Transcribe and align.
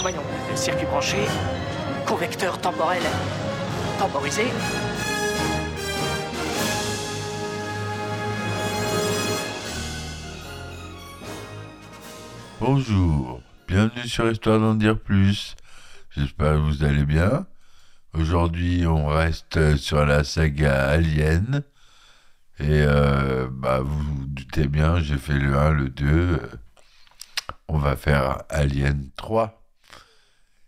Voyons, 0.00 0.22
circuit 0.56 0.86
branché, 0.86 1.18
convecteur 2.04 2.60
temporel 2.60 3.00
temporisé. 3.96 4.46
Bonjour, 12.58 13.40
bienvenue 13.68 14.08
sur 14.08 14.28
Histoire 14.28 14.58
d'en 14.58 14.74
dire 14.74 14.98
plus. 14.98 15.54
J'espère 16.10 16.54
que 16.54 16.58
vous 16.58 16.82
allez 16.82 17.04
bien. 17.04 17.46
Aujourd'hui, 18.14 18.84
on 18.84 19.06
reste 19.06 19.76
sur 19.76 20.04
la 20.04 20.24
saga 20.24 20.88
Alien. 20.88 21.62
Et 22.60 22.82
euh, 22.82 23.48
bah, 23.52 23.80
vous 23.80 23.98
vous 23.98 24.26
doutez 24.26 24.66
bien, 24.66 24.98
j'ai 24.98 25.16
fait 25.16 25.38
le 25.38 25.56
1, 25.56 25.70
le 25.70 25.88
2. 25.90 26.40
On 27.68 27.78
va 27.78 27.96
faire 27.96 28.42
Alien 28.48 29.10
3. 29.16 29.62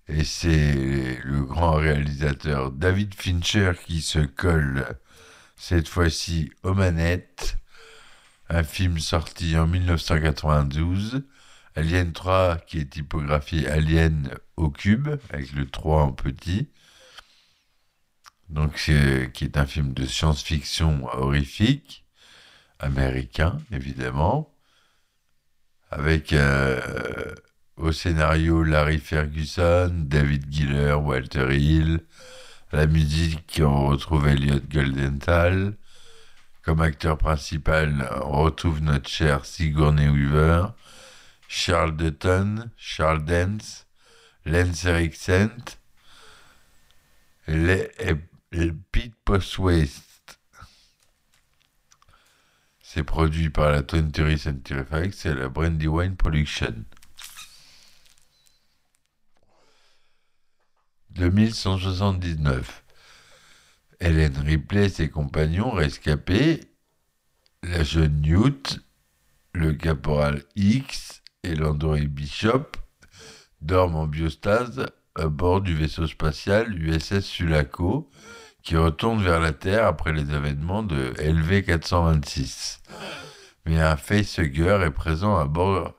Et 0.07 0.25
c'est 0.25 1.19
le 1.25 1.45
grand 1.45 1.73
réalisateur 1.73 2.71
David 2.71 3.15
Fincher 3.15 3.73
qui 3.87 4.03
se 4.03 4.21
colle 4.21 4.87
cette 5.57 5.89
fois-ci 5.89 6.53
aux 6.63 6.75
manettes. 6.75 7.57
Un 8.49 8.63
film 8.63 8.99
sorti 8.99 9.57
en 9.57 9.67
1992. 9.67 11.25
Alien 11.75 12.13
3 12.13 12.59
qui 12.67 12.79
est 12.79 12.91
typographié 12.91 13.69
Alien 13.69 14.31
au 14.57 14.71
cube, 14.71 15.09
avec 15.33 15.53
le 15.53 15.67
3 15.67 16.03
en 16.03 16.13
petit. 16.13 16.71
Donc, 18.51 18.79
c'est- 18.79 19.31
qui 19.33 19.45
est 19.45 19.57
un 19.57 19.67
film 19.67 19.93
de 19.95 20.05
science-fiction 20.07 21.07
horrifique, 21.13 22.05
américain 22.79 23.59
évidemment, 23.73 24.53
avec 25.91 26.33
euh, 26.33 27.35
au 27.77 27.93
scénario 27.93 28.63
Larry 28.63 28.99
Ferguson, 28.99 29.91
David 30.07 30.51
Giller, 30.53 30.95
Walter 30.95 31.57
Hill. 31.57 32.01
La 32.73 32.87
musique, 32.87 33.61
on 33.65 33.89
retrouve 33.89 34.29
Elliot 34.29 34.61
Goldenthal. 34.71 35.77
Comme 36.63 36.81
acteur 36.83 37.19
principal, 37.19 38.09
on 38.25 38.43
retrouve 38.43 38.81
notre 38.83 39.09
cher 39.09 39.45
Sigourney 39.45 40.09
Weaver. 40.09 40.67
Charles 41.49 41.97
Dutton, 41.97 42.71
Charles 42.77 43.25
Dance, 43.25 43.87
Lance 44.45 44.85
Eriksen, 44.85 45.51
et, 47.49 48.15
et- 48.53 48.63
et 48.63 48.73
Pete 48.93 49.15
Postwaste. 49.25 50.39
C'est 52.83 53.05
produit 53.05 53.51
par 53.51 53.71
la 53.71 53.83
20th 53.83 54.37
Century 54.37 54.85
Fox 54.85 55.27
et 55.27 55.35
la 55.35 55.49
Brandywine 55.49 56.17
Production. 56.17 56.85
2179. 61.11 62.83
Hélène 64.01 64.39
Ripley 64.39 64.87
et 64.87 64.89
ses 64.89 65.11
compagnons 65.11 65.71
rescapés, 65.71 66.61
la 67.63 67.85
jeune 67.85 68.23
Newt, 68.23 68.81
le 69.53 69.75
caporal 69.75 70.43
X 70.57 71.23
et 71.43 71.55
l'androïde 71.55 72.13
Bishop 72.13 72.73
dorment 73.61 73.97
en 73.97 74.07
biostase 74.07 74.87
à 75.17 75.27
bord 75.29 75.61
du 75.61 75.75
vaisseau 75.75 76.07
spatial 76.07 76.75
USS 76.81 77.21
Sulaco 77.21 78.11
qui 78.63 78.77
retourne 78.77 79.23
vers 79.23 79.41
la 79.41 79.53
Terre 79.53 79.87
après 79.87 80.13
les 80.13 80.33
événements 80.35 80.83
de 80.83 81.13
LV-426. 81.19 82.79
Mais 83.67 83.81
un 83.81 83.97
facehugger 83.97 84.81
est 84.85 84.91
présent 84.91 85.37
à 85.37 85.45
bord 85.45 85.95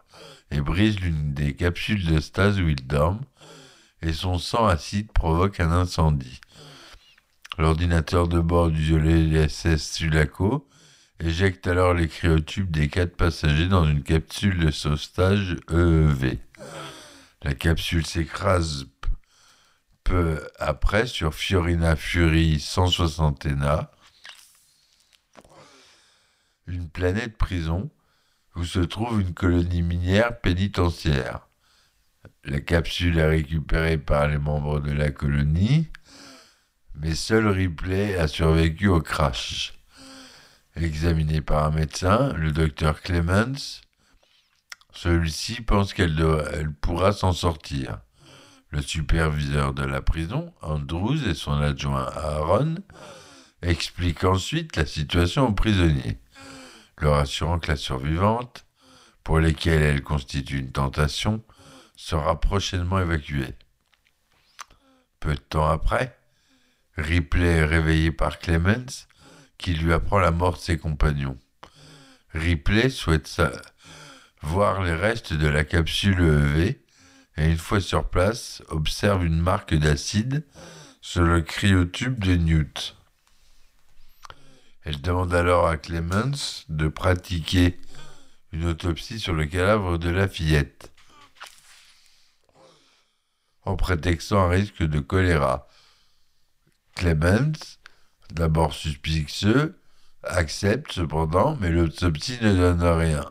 et 0.51 0.61
brise 0.61 0.99
l'une 0.99 1.33
des 1.33 1.53
capsules 1.55 2.05
de 2.05 2.19
stase 2.19 2.59
où 2.59 2.67
ils 2.67 2.87
dorment 2.87 3.25
et 4.01 4.13
son 4.13 4.37
sang 4.39 4.67
acide 4.67 5.11
provoque 5.11 5.59
un 5.59 5.71
incendie. 5.71 6.41
L'ordinateur 7.57 8.27
de 8.27 8.39
bord 8.39 8.71
du 8.71 8.95
USS 8.95 9.77
Sulaco 9.77 10.67
éjecte 11.19 11.67
alors 11.67 11.93
les 11.93 12.07
cryotubes 12.07 12.71
des 12.71 12.87
quatre 12.87 13.15
passagers 13.15 13.67
dans 13.67 13.85
une 13.85 14.03
capsule 14.03 14.57
de 14.59 14.71
sauvetage 14.71 15.57
EEV. 15.69 16.39
La 17.43 17.53
capsule 17.53 18.05
s'écrase 18.05 18.85
après 20.59 21.07
sur 21.07 21.33
Fiorina 21.33 21.95
Fury 21.95 22.59
161, 22.59 23.87
une 26.67 26.89
planète 26.89 27.37
prison 27.37 27.89
où 28.55 28.63
se 28.63 28.79
trouve 28.79 29.21
une 29.21 29.33
colonie 29.33 29.81
minière 29.81 30.39
pénitentiaire. 30.39 31.47
La 32.43 32.59
capsule 32.59 33.17
est 33.19 33.27
récupérée 33.27 33.97
par 33.97 34.27
les 34.27 34.37
membres 34.37 34.79
de 34.79 34.91
la 34.91 35.11
colonie, 35.11 35.87
mais 36.95 37.15
seul 37.15 37.47
Ripley 37.47 38.17
a 38.17 38.27
survécu 38.27 38.87
au 38.87 39.01
crash. 39.01 39.73
Examiné 40.75 41.41
par 41.41 41.65
un 41.65 41.71
médecin, 41.71 42.33
le 42.33 42.51
docteur 42.51 43.01
Clemens, 43.01 43.81
celui-ci 44.93 45.61
pense 45.61 45.93
qu'elle 45.93 46.71
pourra 46.81 47.11
s'en 47.11 47.33
sortir. 47.33 47.99
Le 48.71 48.81
superviseur 48.81 49.73
de 49.73 49.83
la 49.83 50.01
prison, 50.01 50.53
Andrews, 50.61 51.27
et 51.27 51.33
son 51.33 51.59
adjoint 51.61 52.05
Aaron 52.15 52.75
expliquent 53.61 54.23
ensuite 54.23 54.77
la 54.77 54.85
situation 54.85 55.49
aux 55.49 55.53
prisonniers, 55.53 56.19
leur 56.97 57.15
assurant 57.15 57.59
que 57.59 57.67
la 57.67 57.75
survivante, 57.75 58.65
pour 59.25 59.39
lesquelles 59.39 59.81
elle 59.81 60.01
constitue 60.01 60.59
une 60.59 60.71
tentation, 60.71 61.43
sera 61.97 62.39
prochainement 62.39 62.99
évacuée. 62.99 63.55
Peu 65.19 65.35
de 65.35 65.39
temps 65.39 65.67
après, 65.67 66.17
Ripley 66.97 67.57
est 67.57 67.65
réveillé 67.65 68.11
par 68.13 68.39
Clemens, 68.39 69.07
qui 69.57 69.73
lui 69.73 69.91
apprend 69.91 70.19
la 70.19 70.31
mort 70.31 70.53
de 70.53 70.59
ses 70.59 70.77
compagnons. 70.77 71.37
Ripley 72.33 72.89
souhaite 72.89 73.41
voir 74.41 74.81
les 74.81 74.95
restes 74.95 75.33
de 75.33 75.47
la 75.47 75.65
capsule 75.65 76.21
EEV 76.21 76.81
et 77.37 77.49
une 77.49 77.57
fois 77.57 77.81
sur 77.81 78.09
place, 78.09 78.61
observe 78.69 79.25
une 79.25 79.39
marque 79.39 79.73
d'acide 79.73 80.45
sur 81.01 81.23
le 81.23 81.41
cryotube 81.41 82.23
de 82.23 82.35
Newt. 82.35 82.95
Elle 84.83 85.01
demande 85.01 85.33
alors 85.33 85.67
à 85.67 85.77
Clemens 85.77 86.65
de 86.69 86.87
pratiquer 86.87 87.79
une 88.51 88.65
autopsie 88.65 89.19
sur 89.19 89.33
le 89.33 89.45
cadavre 89.45 89.97
de 89.97 90.09
la 90.09 90.27
fillette, 90.27 90.91
en 93.63 93.75
prétextant 93.75 94.43
un 94.43 94.49
risque 94.49 94.83
de 94.83 94.99
choléra. 94.99 95.67
Clemens, 96.95 97.79
d'abord 98.31 98.73
suspicieux, 98.73 99.79
accepte 100.23 100.91
cependant, 100.91 101.55
mais 101.61 101.69
l'autopsie 101.69 102.39
ne 102.41 102.53
donne 102.53 102.83
rien. 102.83 103.25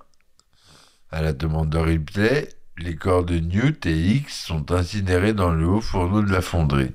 À 1.10 1.22
la 1.22 1.32
demande 1.32 1.70
de 1.70 1.78
Ripley, 1.78 2.48
les 2.80 2.96
corps 2.96 3.24
de 3.24 3.38
Newt 3.38 3.84
et 3.86 3.98
X 3.98 4.44
sont 4.46 4.72
incinérés 4.72 5.34
dans 5.34 5.50
le 5.50 5.66
haut 5.66 5.80
fourneau 5.80 6.22
de 6.22 6.32
la 6.32 6.40
fonderie. 6.40 6.94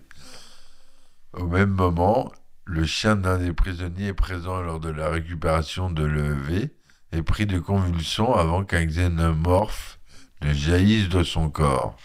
Au 1.33 1.45
même 1.45 1.69
moment, 1.69 2.31
le 2.65 2.85
chien 2.85 3.15
d'un 3.15 3.37
des 3.37 3.53
prisonniers 3.53 4.13
présent 4.13 4.61
lors 4.61 4.79
de 4.79 4.89
la 4.89 5.09
récupération 5.09 5.91
de 5.91 6.03
l'EEV 6.03 6.69
est 7.11 7.21
pris 7.21 7.45
de 7.45 7.59
convulsions 7.59 8.33
avant 8.33 8.63
qu'un 8.63 8.85
xénomorphe 8.85 9.99
ne 10.41 10.53
jaillisse 10.53 11.09
de 11.09 11.23
son 11.23 11.49
corps. 11.49 11.95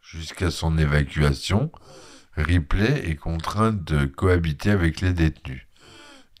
Jusqu'à 0.00 0.50
son 0.50 0.78
évacuation, 0.78 1.70
Ripley 2.36 3.10
est 3.10 3.16
contrainte 3.16 3.84
de 3.84 4.06
cohabiter 4.06 4.70
avec 4.70 5.02
les 5.02 5.12
détenus. 5.12 5.66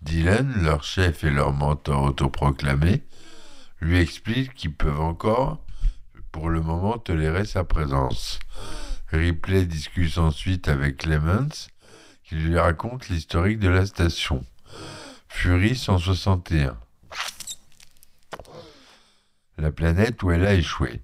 Dylan, 0.00 0.62
leur 0.62 0.84
chef 0.84 1.24
et 1.24 1.30
leur 1.30 1.52
mentor 1.52 2.04
autoproclamé, 2.04 3.02
lui 3.80 3.98
expliquent 3.98 4.54
qu'ils 4.54 4.74
peuvent 4.74 5.00
encore, 5.00 5.64
pour 6.32 6.50
le 6.50 6.60
moment, 6.60 6.98
tolérer 6.98 7.44
sa 7.44 7.64
présence. 7.64 8.38
Ripley 9.08 9.64
discute 9.64 10.18
ensuite 10.18 10.68
avec 10.68 10.98
Clemens, 10.98 11.68
qui 12.24 12.34
lui 12.34 12.58
raconte 12.58 13.08
l'historique 13.08 13.58
de 13.58 13.68
la 13.68 13.86
station. 13.86 14.44
Fury 15.28 15.76
161. 15.76 16.78
La 19.56 19.72
planète 19.72 20.22
où 20.22 20.30
elle 20.30 20.46
a 20.46 20.54
échoué. 20.54 21.02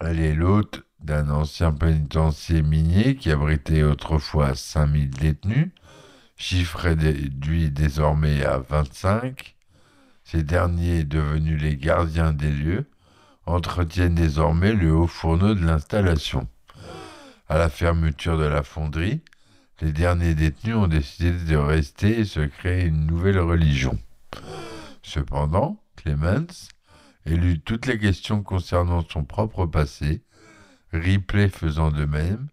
Elle 0.00 0.20
est 0.20 0.34
l'hôte 0.34 0.84
d'un 1.00 1.30
ancien 1.30 1.72
pénitencier 1.72 2.62
minier 2.62 3.16
qui 3.16 3.30
abritait 3.30 3.82
autrefois 3.82 4.54
5000 4.54 5.10
détenus, 5.10 5.70
chiffre 6.36 6.78
réduit 6.78 7.70
désormais 7.70 8.44
à 8.44 8.58
25. 8.58 9.55
Ces 10.28 10.42
derniers, 10.42 11.04
devenus 11.04 11.62
les 11.62 11.76
gardiens 11.76 12.32
des 12.32 12.50
lieux, 12.50 12.86
entretiennent 13.46 14.16
désormais 14.16 14.72
le 14.72 14.92
haut 14.92 15.06
fourneau 15.06 15.54
de 15.54 15.64
l'installation. 15.64 16.48
À 17.48 17.58
la 17.58 17.70
fermeture 17.70 18.36
de 18.36 18.44
la 18.44 18.64
fonderie, 18.64 19.20
les 19.80 19.92
derniers 19.92 20.34
détenus 20.34 20.74
ont 20.74 20.88
décidé 20.88 21.30
de 21.30 21.56
rester 21.56 22.18
et 22.18 22.24
se 22.24 22.40
créer 22.40 22.86
une 22.86 23.06
nouvelle 23.06 23.38
religion. 23.38 23.96
Cependant, 25.00 25.80
Clemens 25.94 26.70
élude 27.24 27.62
toutes 27.62 27.86
les 27.86 27.98
questions 27.98 28.42
concernant 28.42 29.04
son 29.08 29.22
propre 29.22 29.64
passé, 29.64 30.24
Ripley 30.92 31.48
faisant 31.48 31.92
de 31.92 32.04
même, 32.04 32.48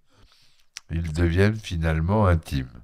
ils 0.91 1.11
deviennent 1.11 1.55
finalement 1.55 2.27
intimes. 2.27 2.82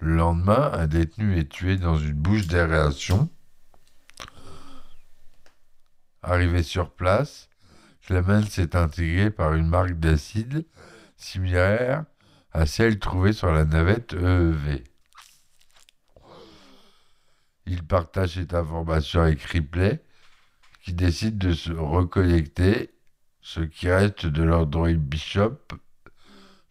Le 0.00 0.14
lendemain, 0.14 0.70
un 0.74 0.86
détenu 0.86 1.38
est 1.38 1.48
tué 1.48 1.76
dans 1.76 1.96
une 1.96 2.12
bouche 2.12 2.46
d'aération. 2.46 3.28
Arrivé 6.22 6.62
sur 6.62 6.90
place, 6.90 7.48
Clemens 8.06 8.58
est 8.58 8.76
intégré 8.76 9.30
par 9.30 9.54
une 9.54 9.68
marque 9.68 9.94
d'acide 9.94 10.66
similaire 11.16 12.04
à 12.52 12.64
celle 12.64 12.98
trouvée 12.98 13.32
sur 13.32 13.50
la 13.52 13.64
navette 13.64 14.14
EEV. 14.14 14.84
Il 17.66 17.84
partage 17.84 18.34
cette 18.34 18.54
information 18.54 19.20
avec 19.20 19.42
Ripley, 19.42 20.02
qui 20.82 20.94
décide 20.94 21.36
de 21.36 21.52
se 21.52 21.72
reconnecter, 21.72 22.94
ce 23.42 23.60
qui 23.60 23.90
reste 23.90 24.26
de 24.26 24.42
l'Android 24.42 24.92
Bishop, 24.92 25.58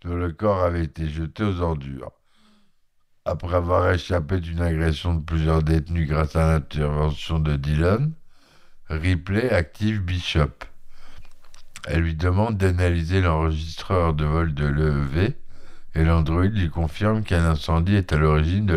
dont 0.02 0.16
le 0.16 0.32
corps 0.32 0.64
avait 0.64 0.86
été 0.86 1.08
jeté 1.08 1.44
aux 1.44 1.62
ordures. 1.62 2.17
Après 3.30 3.56
avoir 3.56 3.92
échappé 3.92 4.40
d'une 4.40 4.62
agression 4.62 5.14
de 5.14 5.22
plusieurs 5.22 5.62
détenus 5.62 6.08
grâce 6.08 6.38
à 6.38 6.54
l'intervention 6.54 7.40
de 7.40 7.58
Dylan, 7.58 8.14
Ripley 8.88 9.50
active 9.50 10.02
Bishop. 10.02 10.64
Elle 11.88 12.04
lui 12.04 12.16
demande 12.16 12.56
d'analyser 12.56 13.20
l'enregistreur 13.20 14.14
de 14.14 14.24
vol 14.24 14.54
de 14.54 14.66
l'EEV 14.66 15.36
et 15.94 16.06
l'Android 16.06 16.46
lui 16.46 16.70
confirme 16.70 17.22
qu'un 17.22 17.44
incendie 17.44 17.96
est 17.96 18.14
à 18.14 18.18
l'origine 18.18 18.66
de 18.66 18.76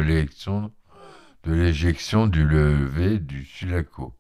l'éjection 1.44 2.26
du 2.26 2.44
levé 2.44 3.20
du 3.20 3.44
Sulaco, 3.44 4.16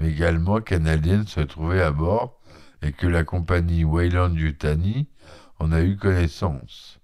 mais 0.00 0.08
également 0.08 0.62
qu'un 0.62 0.86
alien 0.86 1.26
se 1.26 1.40
trouvait 1.40 1.82
à 1.82 1.90
bord 1.90 2.40
et 2.80 2.92
que 2.92 3.06
la 3.06 3.22
compagnie 3.22 3.84
Wayland 3.84 4.32
Yutani 4.32 5.10
en 5.58 5.72
a 5.72 5.82
eu 5.82 5.98
connaissance. 5.98 7.00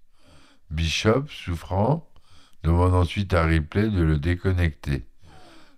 Bishop, 0.70 1.26
souffrant, 1.28 2.08
demande 2.64 2.94
ensuite 2.94 3.34
à 3.34 3.44
Ripley 3.44 3.90
de 3.90 4.02
le 4.02 4.18
déconnecter. 4.18 5.06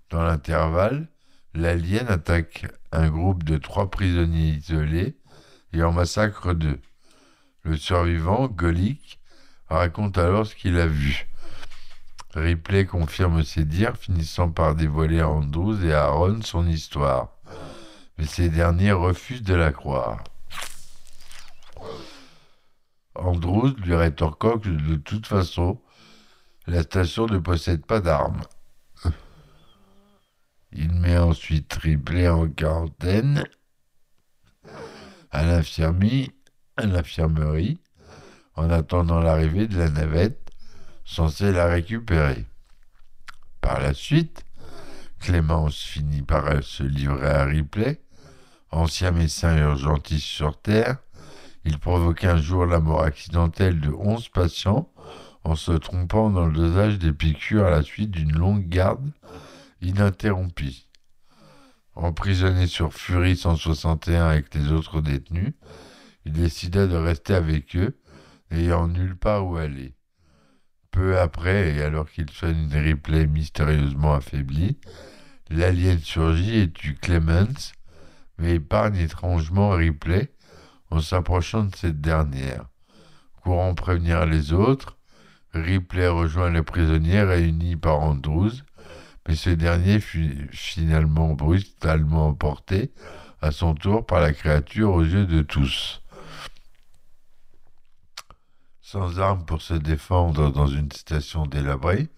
Dans 0.08 0.22
l'intervalle, 0.22 1.08
l'alien 1.52 2.06
attaque 2.08 2.66
un 2.92 3.08
groupe 3.10 3.42
de 3.42 3.58
trois 3.58 3.90
prisonniers 3.90 4.50
isolés 4.50 5.16
et 5.72 5.82
en 5.82 5.92
massacre 5.92 6.54
deux. 6.54 6.78
Le 7.62 7.76
survivant, 7.76 8.46
Golik, 8.46 9.18
raconte 9.68 10.16
alors 10.16 10.46
ce 10.46 10.54
qu'il 10.54 10.78
a 10.78 10.86
vu. 10.86 11.26
Ripley 12.34 12.86
confirme 12.86 13.42
ses 13.42 13.64
dires, 13.64 13.96
finissant 13.96 14.50
par 14.50 14.76
dévoiler 14.76 15.20
à 15.20 15.28
Andrews 15.28 15.84
et 15.84 15.92
à 15.92 16.04
Aaron 16.04 16.40
son 16.42 16.68
histoire. 16.68 17.30
Mais 18.16 18.26
ces 18.26 18.48
derniers 18.48 18.92
refusent 18.92 19.42
de 19.42 19.54
la 19.54 19.72
croire. 19.72 20.22
Andrews 23.16 23.74
lui 23.82 23.96
rétorquant 23.96 24.58
que 24.58 24.68
de 24.68 24.96
toute 24.96 25.26
façon, 25.26 25.80
la 26.66 26.82
station 26.82 27.26
ne 27.26 27.38
possède 27.38 27.86
pas 27.86 28.00
d'armes. 28.00 28.42
Il 30.72 30.92
met 30.92 31.16
ensuite 31.16 31.72
Ripley 31.74 32.28
en 32.28 32.48
quarantaine 32.48 33.44
à 35.30 35.44
l'infirmerie, 35.44 36.32
en 38.54 38.70
attendant 38.70 39.20
l'arrivée 39.20 39.68
de 39.68 39.78
la 39.78 39.88
navette 39.88 40.50
censée 41.04 41.52
la 41.52 41.66
récupérer. 41.66 42.44
Par 43.60 43.80
la 43.80 43.94
suite, 43.94 44.44
Clémence 45.20 45.78
finit 45.78 46.22
par 46.22 46.62
se 46.62 46.82
livrer 46.82 47.28
à 47.28 47.44
Ripley, 47.44 48.02
ancien 48.70 49.12
médecin 49.12 49.56
urgentiste 49.56 50.26
sur 50.26 50.60
Terre. 50.60 50.98
Il 51.64 51.78
provoque 51.78 52.24
un 52.24 52.36
jour 52.36 52.66
la 52.66 52.80
mort 52.80 53.02
accidentelle 53.02 53.80
de 53.80 53.90
11 53.90 54.28
patients 54.30 54.92
en 55.46 55.54
se 55.54 55.70
trompant 55.70 56.28
dans 56.28 56.46
le 56.46 56.52
dosage 56.52 56.98
des 56.98 57.12
piqûres 57.12 57.66
à 57.66 57.70
la 57.70 57.82
suite 57.82 58.10
d'une 58.10 58.36
longue 58.36 58.68
garde 58.68 59.12
ininterrompue. 59.80 60.88
Emprisonné 61.94 62.66
sur 62.66 62.92
Fury 62.92 63.36
161 63.36 64.26
avec 64.26 64.52
les 64.56 64.72
autres 64.72 65.00
détenus, 65.00 65.52
il 66.24 66.32
décida 66.32 66.88
de 66.88 66.96
rester 66.96 67.32
avec 67.32 67.76
eux, 67.76 67.96
n'ayant 68.50 68.88
nulle 68.88 69.16
part 69.16 69.46
où 69.46 69.56
aller. 69.56 69.94
Peu 70.90 71.16
après, 71.20 71.76
et 71.76 71.82
alors 71.82 72.10
qu'il 72.10 72.28
soigne 72.30 72.68
une 72.68 72.88
replay 72.88 73.26
mystérieusement 73.26 74.14
affaiblie, 74.14 74.78
l'alien 75.48 76.00
surgit 76.00 76.58
et 76.58 76.72
tue 76.72 76.96
Clemens, 76.96 77.72
mais 78.38 78.56
épargne 78.56 78.96
étrangement 78.96 79.70
Ripley 79.70 80.32
en 80.90 80.98
s'approchant 80.98 81.64
de 81.64 81.76
cette 81.76 82.00
dernière. 82.00 82.64
Courant 83.44 83.76
prévenir 83.76 84.26
les 84.26 84.52
autres, 84.52 84.95
Ripley 85.62 86.08
rejoint 86.08 86.50
les 86.50 86.62
prisonniers 86.62 87.22
réunis 87.22 87.76
par 87.76 88.00
Andrews, 88.00 88.52
mais 89.26 89.34
ce 89.34 89.50
dernier 89.50 90.00
fut 90.00 90.48
finalement 90.52 91.34
brutalement 91.34 92.28
emporté 92.28 92.92
à 93.40 93.50
son 93.52 93.74
tour 93.74 94.06
par 94.06 94.20
la 94.20 94.32
créature 94.32 94.92
aux 94.92 95.04
yeux 95.04 95.26
de 95.26 95.42
tous. 95.42 96.02
Sans 98.80 99.18
armes 99.18 99.44
pour 99.44 99.62
se 99.62 99.74
défendre 99.74 100.52
dans 100.52 100.68
une 100.68 100.92
station 100.92 101.46
délabrée, 101.46 102.08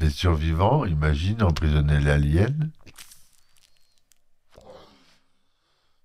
les 0.00 0.10
survivants 0.10 0.84
imaginent 0.84 1.42
emprisonner 1.42 2.00
l'alien 2.00 2.70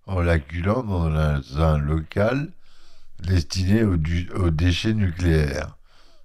en 0.05 0.19
l'acculant 0.19 0.83
dans 0.83 1.62
un 1.62 1.77
local 1.77 2.51
destiné 3.19 3.83
aux, 3.83 3.98
aux 4.36 4.50
déchets 4.50 4.93
nucléaires, 4.93 5.77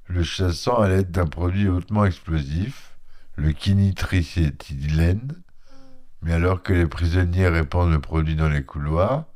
le 0.08 0.22
chassant 0.22 0.78
à 0.78 0.88
l'aide 0.88 1.10
d'un 1.10 1.26
produit 1.26 1.68
hautement 1.68 2.04
explosif, 2.06 2.96
le 3.36 3.52
quinitricétylène, 3.52 5.34
mais 6.22 6.32
alors 6.32 6.62
que 6.62 6.72
les 6.72 6.86
prisonniers 6.86 7.48
répandent 7.48 7.92
le 7.92 8.00
produit 8.00 8.34
dans 8.34 8.48
les 8.48 8.64
couloirs, 8.64 9.26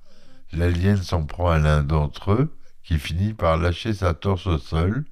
l'alien 0.53 0.97
s'en 0.97 1.25
prend 1.25 1.51
à 1.51 1.59
l'un 1.59 1.83
d'entre 1.83 2.33
eux 2.33 2.57
qui 2.83 2.99
finit 2.99 3.35
par 3.35 3.59
lâcher 3.59 3.93
sa 3.93 4.15
torse 4.15 4.47
au 4.47 4.59
sol, 4.59 5.05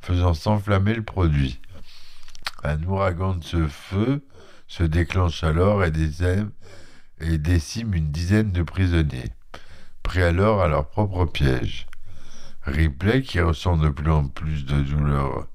faisant 0.00 0.34
s'enflammer 0.34 0.94
le 0.94 1.04
produit. 1.04 1.60
Un 2.64 2.82
ouragan 2.82 3.36
de 3.36 3.44
ce 3.44 3.66
feu 3.68 4.24
se 4.66 4.82
déclenche 4.82 5.44
alors 5.44 5.84
et, 5.84 5.92
et 7.20 7.38
décime 7.38 7.94
une 7.94 8.10
dizaine 8.10 8.50
de 8.50 8.62
prisonniers, 8.62 9.32
pris 10.02 10.22
alors 10.22 10.60
à 10.60 10.68
leur 10.68 10.88
propre 10.88 11.24
piège. 11.24 11.86
Ripley, 12.68 13.22
qui 13.22 13.40
ressent 13.40 13.76
de 13.76 13.88
plus 13.88 14.10
en 14.10 14.28
plus 14.28 14.64
de 14.64 14.80
douleur 14.80 15.48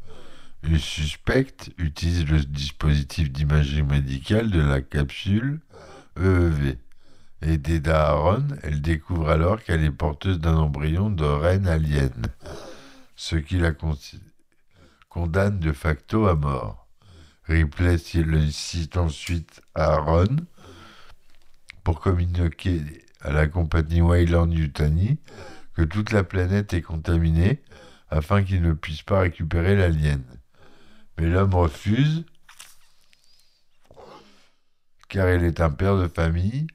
suspecte, 0.77 1.71
utilise 1.77 2.27
le 2.27 2.39
dispositif 2.39 3.31
d'imagerie 3.31 3.83
médicale 3.83 4.49
de 4.49 4.61
la 4.61 4.81
capsule 4.81 5.59
EEV. 6.17 6.77
Aidée 7.41 7.79
d'Aaron, 7.79 8.47
elle 8.61 8.81
découvre 8.81 9.29
alors 9.29 9.61
qu'elle 9.61 9.83
est 9.83 9.91
porteuse 9.91 10.39
d'un 10.39 10.55
embryon 10.55 11.09
de 11.09 11.25
reine 11.25 11.67
alien, 11.67 12.13
ce 13.15 13.35
qui 13.35 13.57
la 13.57 13.73
condamne 15.09 15.59
de 15.59 15.73
facto 15.73 16.27
à 16.27 16.35
mort. 16.35 16.87
Ripley 17.45 17.97
le 18.15 18.49
cite 18.49 18.95
ensuite 18.95 19.61
Aaron 19.75 20.37
pour 21.83 21.99
communiquer 21.99 22.81
à 23.19 23.31
la 23.31 23.47
compagnie 23.47 24.01
Wayland 24.01 24.51
Yutani 24.51 25.19
que 25.75 25.81
toute 25.81 26.11
la 26.11 26.23
planète 26.23 26.73
est 26.73 26.81
contaminée 26.81 27.63
afin 28.09 28.43
qu'il 28.43 28.61
ne 28.61 28.73
puisse 28.73 29.01
pas 29.01 29.21
récupérer 29.21 29.75
l'alien. 29.75 30.23
Mais 31.17 31.27
l'homme 31.27 31.55
refuse 31.55 32.25
car 35.13 35.29
il 35.29 35.43
est 35.43 35.61
un 35.61 35.69
père 35.69 35.97
de 35.97 36.07
famille 36.07 36.65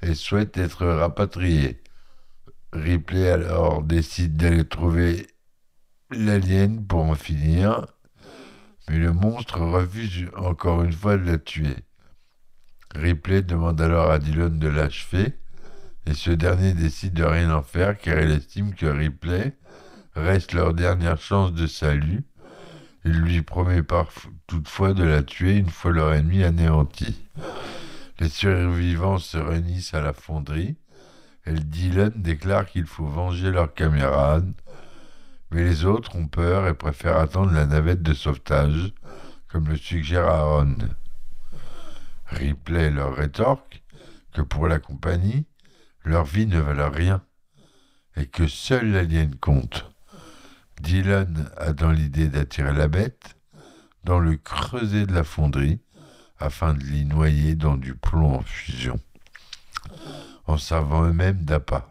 et 0.00 0.14
souhaite 0.14 0.56
être 0.56 0.86
rapatrié. 0.86 1.82
Ripley 2.72 3.30
alors 3.30 3.82
décide 3.82 4.38
d'aller 4.38 4.66
trouver 4.66 5.26
l'alien 6.10 6.86
pour 6.86 7.00
en 7.00 7.14
finir, 7.14 7.86
mais 8.88 8.96
le 8.96 9.12
monstre 9.12 9.60
refuse 9.60 10.26
encore 10.36 10.82
une 10.82 10.92
fois 10.92 11.18
de 11.18 11.30
la 11.30 11.36
tuer. 11.36 11.76
Ripley 12.94 13.42
demande 13.42 13.80
alors 13.80 14.10
à 14.10 14.18
Dylan 14.18 14.58
de 14.58 14.68
l'achever, 14.68 15.34
et 16.06 16.14
ce 16.14 16.30
dernier 16.30 16.74
décide 16.74 17.14
de 17.14 17.24
rien 17.24 17.54
en 17.54 17.62
faire 17.62 17.98
car 17.98 18.20
il 18.20 18.30
estime 18.30 18.74
que 18.74 18.86
Ripley 18.86 19.56
reste 20.14 20.52
leur 20.52 20.74
dernière 20.74 21.20
chance 21.20 21.52
de 21.52 21.66
salut. 21.66 22.24
Il 23.04 23.20
lui 23.20 23.42
promet 23.42 23.82
toutefois 24.46 24.94
de 24.94 25.04
la 25.04 25.22
tuer 25.22 25.56
une 25.56 25.70
fois 25.70 25.92
leur 25.92 26.12
ennemi 26.12 26.44
anéanti. 26.44 27.20
Les 28.20 28.28
survivants 28.28 29.18
se 29.18 29.38
réunissent 29.38 29.94
à 29.94 30.00
la 30.00 30.12
fonderie 30.12 30.76
et 31.46 31.54
Dylan 31.54 32.12
déclare 32.14 32.66
qu'il 32.66 32.86
faut 32.86 33.06
venger 33.06 33.50
leurs 33.50 33.74
camarades, 33.74 34.52
mais 35.50 35.64
les 35.64 35.84
autres 35.84 36.14
ont 36.14 36.28
peur 36.28 36.68
et 36.68 36.74
préfèrent 36.74 37.18
attendre 37.18 37.52
la 37.52 37.66
navette 37.66 38.02
de 38.02 38.14
sauvetage, 38.14 38.92
comme 39.48 39.68
le 39.68 39.76
suggère 39.76 40.28
Aaron. 40.28 40.76
Ripley 42.26 42.90
leur 42.90 43.14
rétorque 43.14 43.82
que 44.32 44.40
pour 44.40 44.68
la 44.68 44.78
compagnie, 44.78 45.46
leur 46.04 46.24
vie 46.24 46.46
ne 46.46 46.58
valent 46.58 46.90
rien 46.90 47.24
et 48.16 48.26
que 48.26 48.46
seul 48.46 48.92
l'alien 48.92 49.34
compte. 49.36 49.90
Dylan 50.80 51.50
a 51.56 51.72
dans 51.72 51.92
l'idée 51.92 52.28
d'attirer 52.28 52.72
la 52.72 52.88
bête 52.88 53.36
dans 54.04 54.18
le 54.18 54.36
creuset 54.36 55.06
de 55.06 55.14
la 55.14 55.24
fonderie 55.24 55.80
afin 56.38 56.74
de 56.74 56.82
l'y 56.82 57.04
noyer 57.04 57.54
dans 57.54 57.76
du 57.76 57.94
plomb 57.94 58.34
en 58.34 58.42
fusion, 58.42 58.98
en 60.46 60.58
servant 60.58 61.04
eux-mêmes 61.04 61.44
d'appât. 61.44 61.88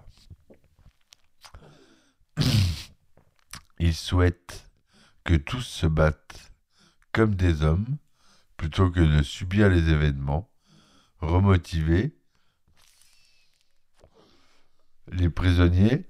Ils 3.79 3.95
souhaitent 3.95 4.69
que 5.23 5.35
tous 5.35 5.61
se 5.61 5.87
battent 5.87 6.51
comme 7.11 7.35
des 7.35 7.63
hommes 7.63 7.97
plutôt 8.57 8.91
que 8.91 8.99
de 8.99 9.23
subir 9.23 9.69
les 9.69 9.89
événements, 9.89 10.51
remotivés. 11.19 12.15
Les 15.11 15.29
prisonniers 15.29 16.05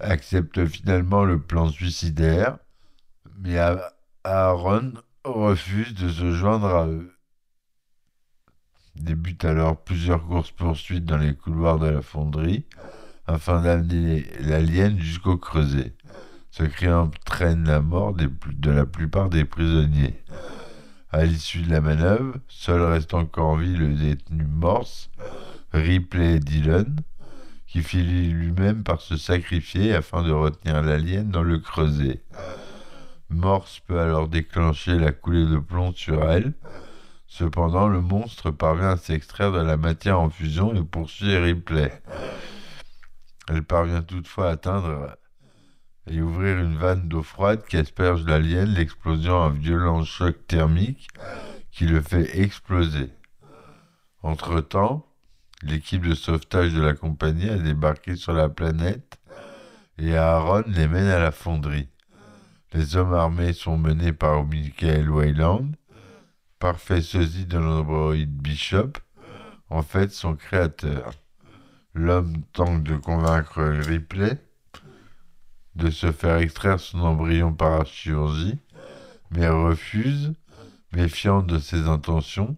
acceptent 0.00 0.66
finalement 0.66 1.24
le 1.24 1.40
plan 1.40 1.68
suicidaire, 1.68 2.58
mais 3.38 3.56
Aaron 4.24 4.92
refuse 5.24 5.94
de 5.94 6.08
se 6.08 6.32
joindre 6.32 6.66
à 6.66 6.86
eux. 6.88 7.12
Débute 8.96 9.44
alors 9.44 9.82
plusieurs 9.82 10.26
courses-poursuites 10.26 11.04
dans 11.04 11.16
les 11.16 11.34
couloirs 11.34 11.78
de 11.78 11.88
la 11.88 12.02
fonderie 12.02 12.66
afin 13.26 13.62
d'amener 13.62 14.26
l'alien 14.40 14.98
jusqu'au 14.98 15.38
creuset. 15.38 15.94
Ce 16.50 16.64
cri 16.64 16.88
entraîne 16.88 17.64
la 17.64 17.80
mort 17.80 18.14
de 18.14 18.70
la 18.70 18.84
plupart 18.84 19.30
des 19.30 19.44
prisonniers. 19.44 20.22
À 21.10 21.24
l'issue 21.24 21.62
de 21.62 21.70
la 21.70 21.80
manœuvre, 21.80 22.36
seul 22.48 22.82
reste 22.82 23.14
encore 23.14 23.50
en 23.50 23.56
vie 23.56 23.76
le 23.76 23.94
détenu 23.94 24.44
Morse, 24.44 25.10
Ripley 25.72 26.34
et 26.34 26.40
Dillon, 26.40 26.86
qui 27.72 27.82
finit 27.82 28.28
lui-même 28.28 28.84
par 28.84 29.00
se 29.00 29.16
sacrifier 29.16 29.94
afin 29.94 30.22
de 30.22 30.30
retenir 30.30 30.82
l'alien 30.82 31.30
dans 31.30 31.42
le 31.42 31.58
creuset. 31.58 32.22
Morse 33.30 33.80
peut 33.86 33.98
alors 33.98 34.28
déclencher 34.28 34.98
la 34.98 35.10
coulée 35.10 35.46
de 35.46 35.56
plomb 35.56 35.94
sur 35.94 36.30
elle. 36.30 36.52
Cependant, 37.26 37.88
le 37.88 38.02
monstre 38.02 38.50
parvient 38.50 38.90
à 38.90 38.96
s'extraire 38.98 39.52
de 39.52 39.60
la 39.60 39.78
matière 39.78 40.20
en 40.20 40.28
fusion 40.28 40.74
et 40.74 40.84
poursuit 40.84 41.34
Ripley. 41.34 41.90
Elle 43.48 43.62
parvient 43.62 44.02
toutefois 44.02 44.48
à 44.48 44.52
atteindre 44.52 45.16
et 46.10 46.20
ouvrir 46.20 46.58
une 46.58 46.76
vanne 46.76 47.08
d'eau 47.08 47.22
froide 47.22 47.64
qui 47.66 47.78
asperge 47.78 48.26
l'alien, 48.26 48.68
l'explosion 48.68 49.44
un 49.44 49.48
violent 49.48 50.04
choc 50.04 50.46
thermique 50.46 51.08
qui 51.70 51.86
le 51.86 52.02
fait 52.02 52.38
exploser. 52.38 53.08
Entre-temps, 54.22 55.06
l'équipe 55.62 56.06
de 56.06 56.14
sauvetage 56.14 56.72
de 56.72 56.82
la 56.82 56.94
compagnie 56.94 57.48
a 57.48 57.56
débarqué 57.56 58.16
sur 58.16 58.32
la 58.32 58.48
planète 58.48 59.18
et 59.98 60.16
Aaron 60.16 60.64
les 60.66 60.88
mène 60.88 61.06
à 61.06 61.18
la 61.18 61.30
fonderie. 61.30 61.88
Les 62.72 62.96
hommes 62.96 63.14
armés 63.14 63.52
sont 63.52 63.76
menés 63.76 64.12
par 64.12 64.44
Michael 64.44 65.10
Wayland, 65.10 65.72
parfait 66.58 67.02
sosie 67.02 67.46
de 67.46 67.58
l'androïde 67.58 68.34
Bishop, 68.34 68.92
en 69.68 69.82
fait 69.82 70.10
son 70.10 70.34
créateur. 70.34 71.10
L'homme 71.94 72.42
tente 72.52 72.82
de 72.82 72.96
convaincre 72.96 73.62
Ripley 73.62 74.38
de 75.74 75.90
se 75.90 76.12
faire 76.12 76.36
extraire 76.36 76.80
son 76.80 77.00
embryon 77.00 77.52
par 77.52 77.86
chirurgie, 77.86 78.58
mais 79.30 79.48
refuse, 79.48 80.32
méfiant 80.92 81.42
de 81.42 81.58
ses 81.58 81.88
intentions, 81.88 82.56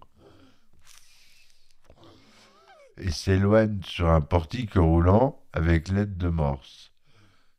et 2.98 3.10
s'éloigne 3.10 3.80
sur 3.84 4.08
un 4.08 4.20
portique 4.20 4.74
roulant 4.74 5.40
avec 5.52 5.88
l'aide 5.88 6.16
de 6.16 6.28
Morse. 6.28 6.92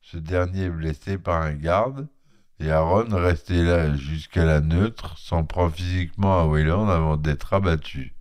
Ce 0.01 0.17
dernier 0.17 0.63
est 0.63 0.69
blessé 0.69 1.17
par 1.17 1.41
un 1.41 1.53
garde, 1.53 2.07
et 2.59 2.71
Aaron, 2.71 3.07
resté 3.11 3.63
là 3.63 3.93
jusqu'à 3.95 4.45
la 4.45 4.61
neutre, 4.61 5.17
s'en 5.17 5.43
prend 5.43 5.69
physiquement 5.69 6.39
à 6.39 6.45
Wayland 6.45 6.87
avant 6.89 7.17
d'être 7.17 7.53
abattu. 7.53 8.15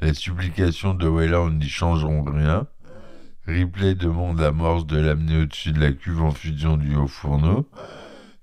Les 0.00 0.14
supplications 0.14 0.94
de 0.94 1.06
Wayland 1.06 1.50
n'y 1.50 1.68
changeront 1.68 2.24
rien. 2.24 2.66
Ripley 3.46 3.94
demande 3.94 4.40
à 4.40 4.50
Morse 4.50 4.86
de 4.86 4.98
l'amener 4.98 5.42
au-dessus 5.42 5.72
de 5.72 5.80
la 5.80 5.92
cuve 5.92 6.22
en 6.22 6.30
fusion 6.30 6.76
du 6.76 6.96
haut 6.96 7.06
fourneau, 7.06 7.68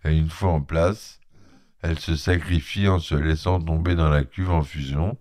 et 0.06 0.18
une 0.18 0.30
fois 0.30 0.52
en 0.52 0.62
place, 0.62 1.20
elle 1.82 2.00
se 2.00 2.16
sacrifie 2.16 2.88
en 2.88 3.00
se 3.00 3.16
laissant 3.16 3.60
tomber 3.60 3.96
dans 3.96 4.10
la 4.10 4.24
cuve 4.24 4.52
en 4.52 4.62
fusion, 4.62 5.18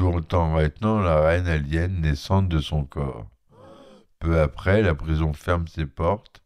tout 0.00 0.34
en 0.34 0.56
la 0.56 1.20
reine 1.20 1.46
alien 1.46 2.00
naissante 2.00 2.48
de 2.48 2.58
son 2.58 2.84
corps. 2.84 3.26
Peu 4.18 4.40
après, 4.40 4.80
la 4.80 4.94
prison 4.94 5.34
ferme 5.34 5.68
ses 5.68 5.84
portes 5.84 6.42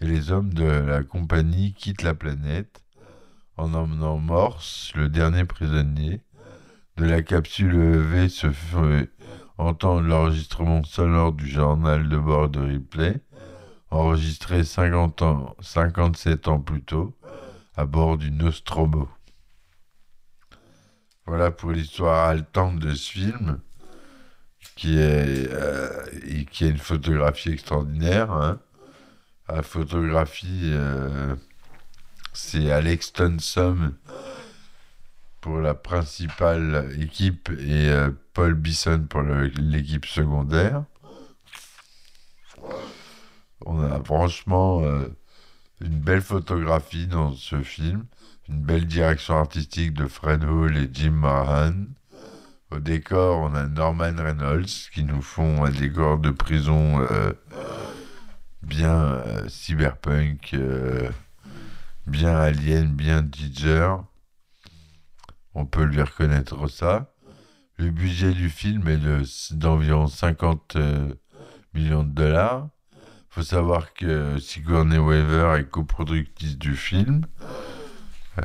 et 0.00 0.06
les 0.06 0.32
hommes 0.32 0.54
de 0.54 0.64
la 0.64 1.02
compagnie 1.02 1.74
quittent 1.74 2.02
la 2.02 2.14
planète 2.14 2.82
en 3.58 3.74
emmenant 3.74 4.16
Morse, 4.16 4.92
le 4.94 5.10
dernier 5.10 5.44
prisonnier. 5.44 6.22
De 6.96 7.04
la 7.04 7.20
capsule 7.20 7.74
EV 7.74 8.30
se 8.30 8.46
entendre 9.58 10.00
l'enregistrement 10.00 10.82
sonore 10.82 11.32
du 11.32 11.46
journal 11.46 12.08
de 12.08 12.16
bord 12.16 12.48
de 12.48 12.60
Ripley, 12.60 13.20
enregistré 13.90 14.64
50 14.64 15.20
ans, 15.20 15.54
57 15.60 16.48
ans 16.48 16.60
plus 16.60 16.82
tôt, 16.82 17.14
à 17.76 17.84
bord 17.84 18.16
du 18.16 18.30
Nostromo. 18.30 19.06
Voilà 21.30 21.52
pour 21.52 21.70
l'histoire 21.70 22.28
haletante 22.28 22.80
de 22.80 22.92
ce 22.92 23.12
film, 23.12 23.60
qui 24.74 24.98
est, 24.98 25.48
euh, 25.48 26.04
une 26.60 26.76
photographie 26.76 27.50
extraordinaire. 27.50 28.32
Hein. 28.32 28.58
La 29.48 29.62
photographie, 29.62 30.72
euh, 30.72 31.36
c'est 32.32 32.72
Alex 32.72 33.12
Tunsom 33.12 33.94
pour 35.40 35.60
la 35.60 35.74
principale 35.74 36.96
équipe 37.00 37.48
et 37.50 37.88
euh, 37.88 38.10
Paul 38.34 38.54
Bisson 38.54 39.06
pour 39.08 39.22
l'équipe 39.22 40.06
secondaire. 40.06 40.82
On 43.64 43.80
a 43.80 44.02
franchement 44.02 44.82
une 45.80 46.00
belle 46.00 46.22
photographie 46.22 47.06
dans 47.06 47.32
ce 47.34 47.62
film, 47.62 48.04
une 48.50 48.62
belle 48.62 48.86
direction 48.86 49.38
artistique 49.38 49.94
de 49.94 50.06
Fred 50.06 50.44
Hall 50.44 50.76
et 50.76 50.90
Jim 50.92 51.12
Marhan. 51.12 51.86
Au 52.70 52.78
décor, 52.78 53.38
on 53.38 53.54
a 53.54 53.66
Norman 53.66 54.14
Reynolds 54.16 54.90
qui 54.92 55.04
nous 55.04 55.22
font 55.22 55.64
un 55.64 55.70
décor 55.70 56.18
de 56.18 56.30
prison 56.30 57.00
euh, 57.00 57.32
bien 58.62 59.22
cyberpunk, 59.48 60.54
bien 62.06 62.36
alien, 62.36 62.92
bien 62.94 63.26
Giger 63.32 63.96
on 65.54 65.66
peut 65.66 65.84
lui 65.84 66.02
reconnaître 66.02 66.68
ça. 66.68 67.12
Le 67.76 67.90
budget 67.90 68.32
du 68.32 68.50
film 68.50 68.86
est 68.88 69.54
d'environ 69.54 70.06
50 70.06 70.76
euh, 70.76 71.14
millions 71.74 72.04
de 72.04 72.12
dollars. 72.12 72.68
Il 72.92 73.34
faut 73.34 73.42
savoir 73.42 73.94
que 73.94 74.38
Sigourney 74.38 74.98
Weaver 74.98 75.58
est 75.58 75.68
coproductrice 75.68 76.58
du 76.58 76.74
film. 76.74 77.24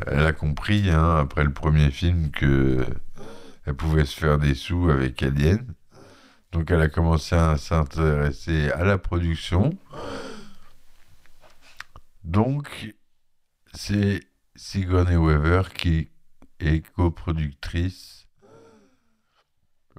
Elle 0.08 0.26
a 0.26 0.34
compris, 0.34 0.90
hein, 0.90 1.18
après 1.18 1.44
le 1.44 1.54
premier 1.54 1.92
film, 1.92 2.32
que 2.32 2.86
elle 3.66 3.74
pouvait 3.76 4.06
se 4.06 4.20
faire 4.20 4.38
des 4.38 4.54
sous 4.54 4.90
avec 4.90 5.24
Alien. 5.24 5.74
Donc 6.52 6.72
elle 6.72 6.82
a 6.82 6.88
commencé 6.88 7.36
à 7.36 7.58
s'intéresser 7.58 8.70
à 8.72 8.84
la 8.84 8.98
production. 8.98 9.78
Donc 12.24 12.96
c'est 13.74 14.22
Sigourney 14.56 15.18
Weaver 15.18 15.64
qui 15.76 16.10
et 16.60 16.82
coproductrice. 16.82 18.28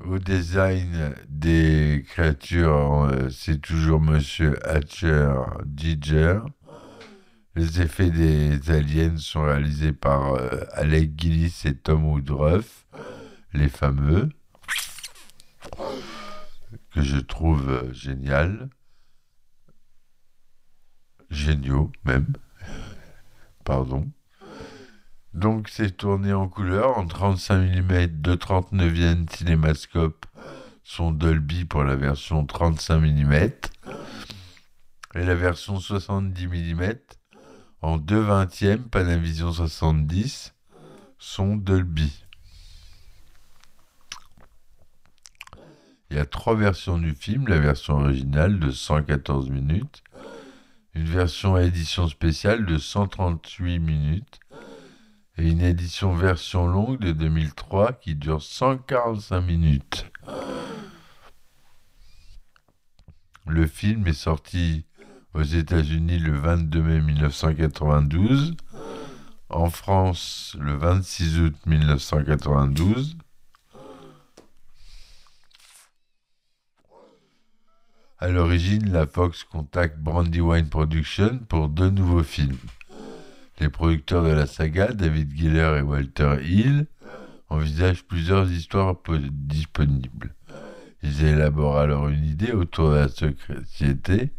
Au 0.04 0.18
design 0.18 1.14
des 1.28 2.04
créatures, 2.08 3.04
euh, 3.04 3.30
c'est 3.30 3.60
toujours 3.60 4.00
Monsieur 4.00 4.58
Hatcher 4.68 5.32
Diger. 5.64 6.40
Les 7.56 7.80
effets 7.80 8.10
des 8.10 8.70
aliens 8.70 9.16
sont 9.16 9.44
réalisés 9.44 9.94
par 9.94 10.34
euh, 10.34 10.60
Alec 10.74 11.18
Gillis 11.18 11.62
et 11.64 11.74
Tom 11.74 12.04
Woodruff, 12.04 12.86
les 13.54 13.70
fameux, 13.70 14.28
que 16.92 17.00
je 17.00 17.16
trouve 17.16 17.70
euh, 17.70 17.90
génial, 17.94 18.68
géniaux 21.30 21.90
même, 22.04 22.34
pardon. 23.64 24.06
Donc 25.32 25.70
c'est 25.70 25.96
tourné 25.96 26.34
en 26.34 26.48
couleur 26.48 26.98
en 26.98 27.06
35 27.06 27.70
mm 27.70 28.06
de 28.20 28.34
39e 28.34 29.34
cinémascope 29.34 30.26
son 30.84 31.10
Dolby 31.10 31.64
pour 31.64 31.84
la 31.84 31.96
version 31.96 32.44
35 32.44 32.98
mm 32.98 33.32
et 35.14 35.24
la 35.24 35.34
version 35.34 35.80
70 35.80 36.48
mm 36.48 36.94
en 37.82 37.98
2 37.98 38.18
vingtièmes 38.18 38.84
Panavision 38.84 39.52
70 39.52 40.54
son 41.18 41.56
Dolby. 41.56 42.24
Il 46.10 46.16
y 46.16 46.20
a 46.20 46.26
trois 46.26 46.54
versions 46.54 46.98
du 46.98 47.14
film, 47.14 47.48
la 47.48 47.58
version 47.58 47.94
originale 47.94 48.60
de 48.60 48.70
114 48.70 49.50
minutes, 49.50 50.04
une 50.94 51.06
version 51.06 51.56
à 51.56 51.62
édition 51.62 52.06
spéciale 52.08 52.64
de 52.64 52.78
138 52.78 53.78
minutes 53.80 54.40
et 55.36 55.50
une 55.50 55.60
édition 55.60 56.14
version 56.14 56.66
longue 56.66 56.98
de 57.00 57.12
2003 57.12 57.92
qui 57.94 58.14
dure 58.14 58.42
145 58.42 59.40
minutes. 59.40 60.06
Le 63.46 63.66
film 63.66 64.06
est 64.06 64.12
sorti 64.12 64.84
aux 65.36 65.42
États-Unis 65.42 66.18
le 66.18 66.32
22 66.32 66.82
mai 66.82 67.00
1992, 67.00 68.56
en 69.50 69.68
France 69.68 70.56
le 70.58 70.74
26 70.74 71.40
août 71.40 71.54
1992. 71.66 73.18
À 78.18 78.28
l'origine, 78.28 78.90
la 78.90 79.06
Fox 79.06 79.44
contacte 79.44 79.98
Brandywine 79.98 80.70
Productions 80.70 81.38
pour 81.50 81.68
deux 81.68 81.90
nouveaux 81.90 82.22
films. 82.22 82.56
Les 83.60 83.68
producteurs 83.68 84.24
de 84.24 84.30
la 84.30 84.46
saga, 84.46 84.92
David 84.92 85.36
Giller 85.36 85.76
et 85.78 85.82
Walter 85.82 86.38
Hill, 86.42 86.86
envisagent 87.50 88.04
plusieurs 88.04 88.50
histoires 88.50 88.96
disponibles. 89.30 90.34
Ils 91.02 91.24
élaborent 91.24 91.78
alors 91.78 92.08
une 92.08 92.24
idée 92.24 92.52
autour 92.52 92.90
de 92.90 92.96
la 92.96 93.08
société 93.08 94.30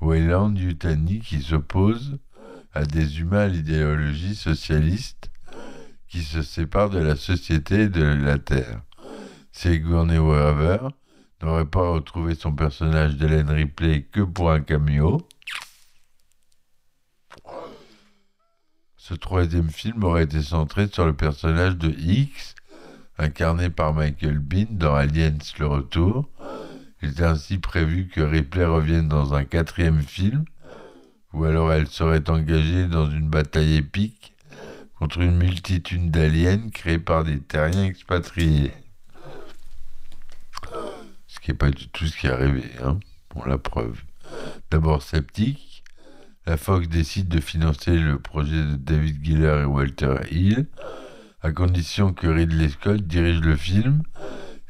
Wayland 0.00 0.54
Yutani 0.56 1.20
qui 1.20 1.40
s'oppose 1.42 2.18
à 2.74 2.84
des 2.84 3.20
humains 3.20 3.40
à 3.40 3.48
l'idéologie 3.48 4.34
socialiste 4.34 5.30
qui 6.08 6.22
se 6.22 6.42
séparent 6.42 6.90
de 6.90 6.98
la 6.98 7.16
société 7.16 7.82
et 7.82 7.88
de 7.88 8.04
la 8.04 8.38
Terre. 8.38 8.82
Sigourney 9.52 10.18
Weaver 10.18 10.88
n'aurait 11.42 11.64
pas 11.64 11.90
retrouvé 11.90 12.34
son 12.34 12.52
personnage 12.52 13.16
d'Hélène 13.16 13.50
Ripley 13.50 14.02
que 14.02 14.20
pour 14.20 14.50
un 14.50 14.60
cameo. 14.60 15.26
Ce 18.96 19.14
troisième 19.14 19.70
film 19.70 20.04
aurait 20.04 20.24
été 20.24 20.42
centré 20.42 20.88
sur 20.88 21.06
le 21.06 21.14
personnage 21.14 21.76
de 21.76 21.90
X, 21.90 22.54
incarné 23.18 23.70
par 23.70 23.94
Michael 23.94 24.38
Bean 24.38 24.66
dans 24.70 24.94
Aliens 24.94 25.38
le 25.58 25.66
Retour, 25.66 26.28
il 27.02 27.10
est 27.10 27.22
ainsi 27.22 27.58
prévu 27.58 28.08
que 28.08 28.20
Ripley 28.20 28.64
revienne 28.64 29.08
dans 29.08 29.34
un 29.34 29.44
quatrième 29.44 30.00
film, 30.00 30.44
ou 31.32 31.44
alors 31.44 31.72
elle 31.72 31.88
serait 31.88 32.28
engagée 32.30 32.86
dans 32.86 33.10
une 33.10 33.28
bataille 33.28 33.76
épique 33.76 34.34
contre 34.98 35.20
une 35.20 35.36
multitude 35.36 36.10
d'aliens 36.10 36.70
créés 36.70 36.98
par 36.98 37.24
des 37.24 37.38
terriens 37.38 37.84
expatriés. 37.84 38.72
Ce 41.26 41.38
qui 41.40 41.50
n'est 41.50 41.56
pas 41.56 41.70
du 41.70 41.88
tout 41.88 42.06
ce 42.06 42.16
qui 42.16 42.26
est 42.26 42.30
arrivé, 42.30 42.64
hein, 42.82 42.98
pour 43.28 43.46
la 43.46 43.58
preuve. 43.58 44.00
D'abord 44.70 45.02
sceptique, 45.02 45.84
la 46.46 46.56
Fox 46.56 46.88
décide 46.88 47.28
de 47.28 47.40
financer 47.40 47.98
le 47.98 48.18
projet 48.18 48.62
de 48.62 48.76
David 48.76 49.22
Giller 49.22 49.60
et 49.62 49.64
Walter 49.64 50.16
Hill, 50.30 50.66
à 51.42 51.52
condition 51.52 52.14
que 52.14 52.26
Ridley 52.26 52.70
Scott 52.70 53.02
dirige 53.02 53.40
le 53.40 53.56
film 53.56 54.02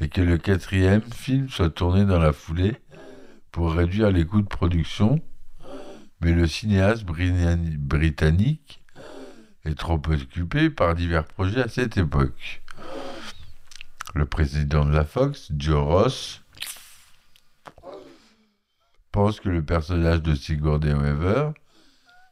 et 0.00 0.08
que 0.08 0.20
le 0.20 0.38
quatrième 0.38 1.02
film 1.02 1.48
soit 1.48 1.70
tourné 1.70 2.04
dans 2.04 2.18
la 2.18 2.32
foulée 2.32 2.76
pour 3.50 3.72
réduire 3.72 4.10
les 4.10 4.26
coûts 4.26 4.42
de 4.42 4.48
production, 4.48 5.20
mais 6.20 6.32
le 6.32 6.46
cinéaste 6.46 7.04
britannique 7.04 8.82
est 9.64 9.78
trop 9.78 9.94
occupé 9.94 10.70
par 10.70 10.94
divers 10.94 11.24
projets 11.24 11.62
à 11.62 11.68
cette 11.68 11.96
époque. 11.96 12.62
Le 14.14 14.26
président 14.26 14.84
de 14.84 14.92
la 14.92 15.04
Fox, 15.04 15.50
Joe 15.56 15.84
Ross, 15.84 16.42
pense 19.12 19.40
que 19.40 19.48
le 19.48 19.64
personnage 19.64 20.22
de 20.22 20.34
Sigourney 20.34 20.92
Weaver 20.92 21.50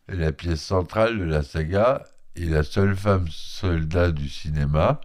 est 0.09 0.17
la 0.17 0.33
pièce 0.33 0.63
centrale 0.63 1.19
de 1.19 1.25
la 1.25 1.43
saga 1.43 2.05
et 2.37 2.45
la 2.45 2.63
seule 2.63 2.95
femme 2.95 3.27
soldat 3.31 4.11
du 4.11 4.29
cinéma 4.29 5.01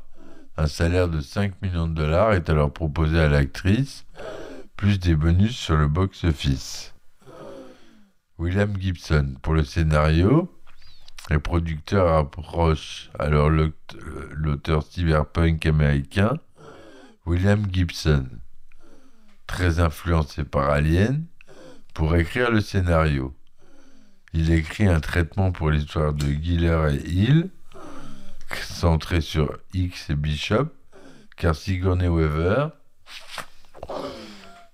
un 0.59 0.67
salaire 0.67 1.07
de 1.07 1.21
5 1.21 1.61
millions 1.61 1.87
de 1.87 1.93
dollars 1.93 2.33
est 2.33 2.49
alors 2.49 2.73
proposé 2.73 3.17
à 3.17 3.29
l'actrice, 3.29 4.05
plus 4.75 4.99
des 4.99 5.15
bonus 5.15 5.55
sur 5.55 5.77
le 5.77 5.87
box-office. 5.87 6.93
William 8.37 8.75
Gibson, 8.77 9.35
pour 9.41 9.53
le 9.53 9.63
scénario, 9.63 10.53
les 11.29 11.39
producteurs 11.39 12.13
approchent 12.13 13.09
alors 13.17 13.49
l'auteur 13.49 14.83
cyberpunk 14.83 15.65
américain 15.65 16.37
William 17.25 17.65
Gibson, 17.71 18.27
très 19.47 19.79
influencé 19.79 20.43
par 20.43 20.69
Alien, 20.69 21.25
pour 21.93 22.17
écrire 22.17 22.51
le 22.51 22.59
scénario. 22.59 23.33
Il 24.33 24.51
écrit 24.51 24.87
un 24.87 24.99
traitement 24.99 25.53
pour 25.53 25.71
l'histoire 25.71 26.13
de 26.13 26.25
Giller 26.25 26.87
et 26.91 27.09
Hill, 27.09 27.49
centré 28.55 29.21
sur 29.21 29.57
X 29.73 30.09
et 30.09 30.15
Bishop, 30.15 30.67
car 31.38 31.55
Sigourney 31.55 32.07
Weaver 32.07 32.69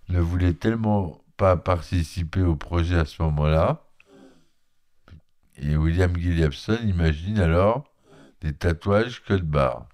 ne 0.09 0.19
voulait 0.19 0.53
tellement 0.53 1.21
pas 1.37 1.57
participer 1.57 2.41
au 2.41 2.55
projet 2.55 2.97
à 2.97 3.05
ce 3.05 3.21
moment-là. 3.23 3.83
Et 5.57 5.77
William 5.77 6.15
Gilliamson 6.15 6.79
imagine 6.83 7.39
alors 7.39 7.85
des 8.41 8.53
tatouages 8.53 9.23
code 9.23 9.43
barre. 9.43 9.87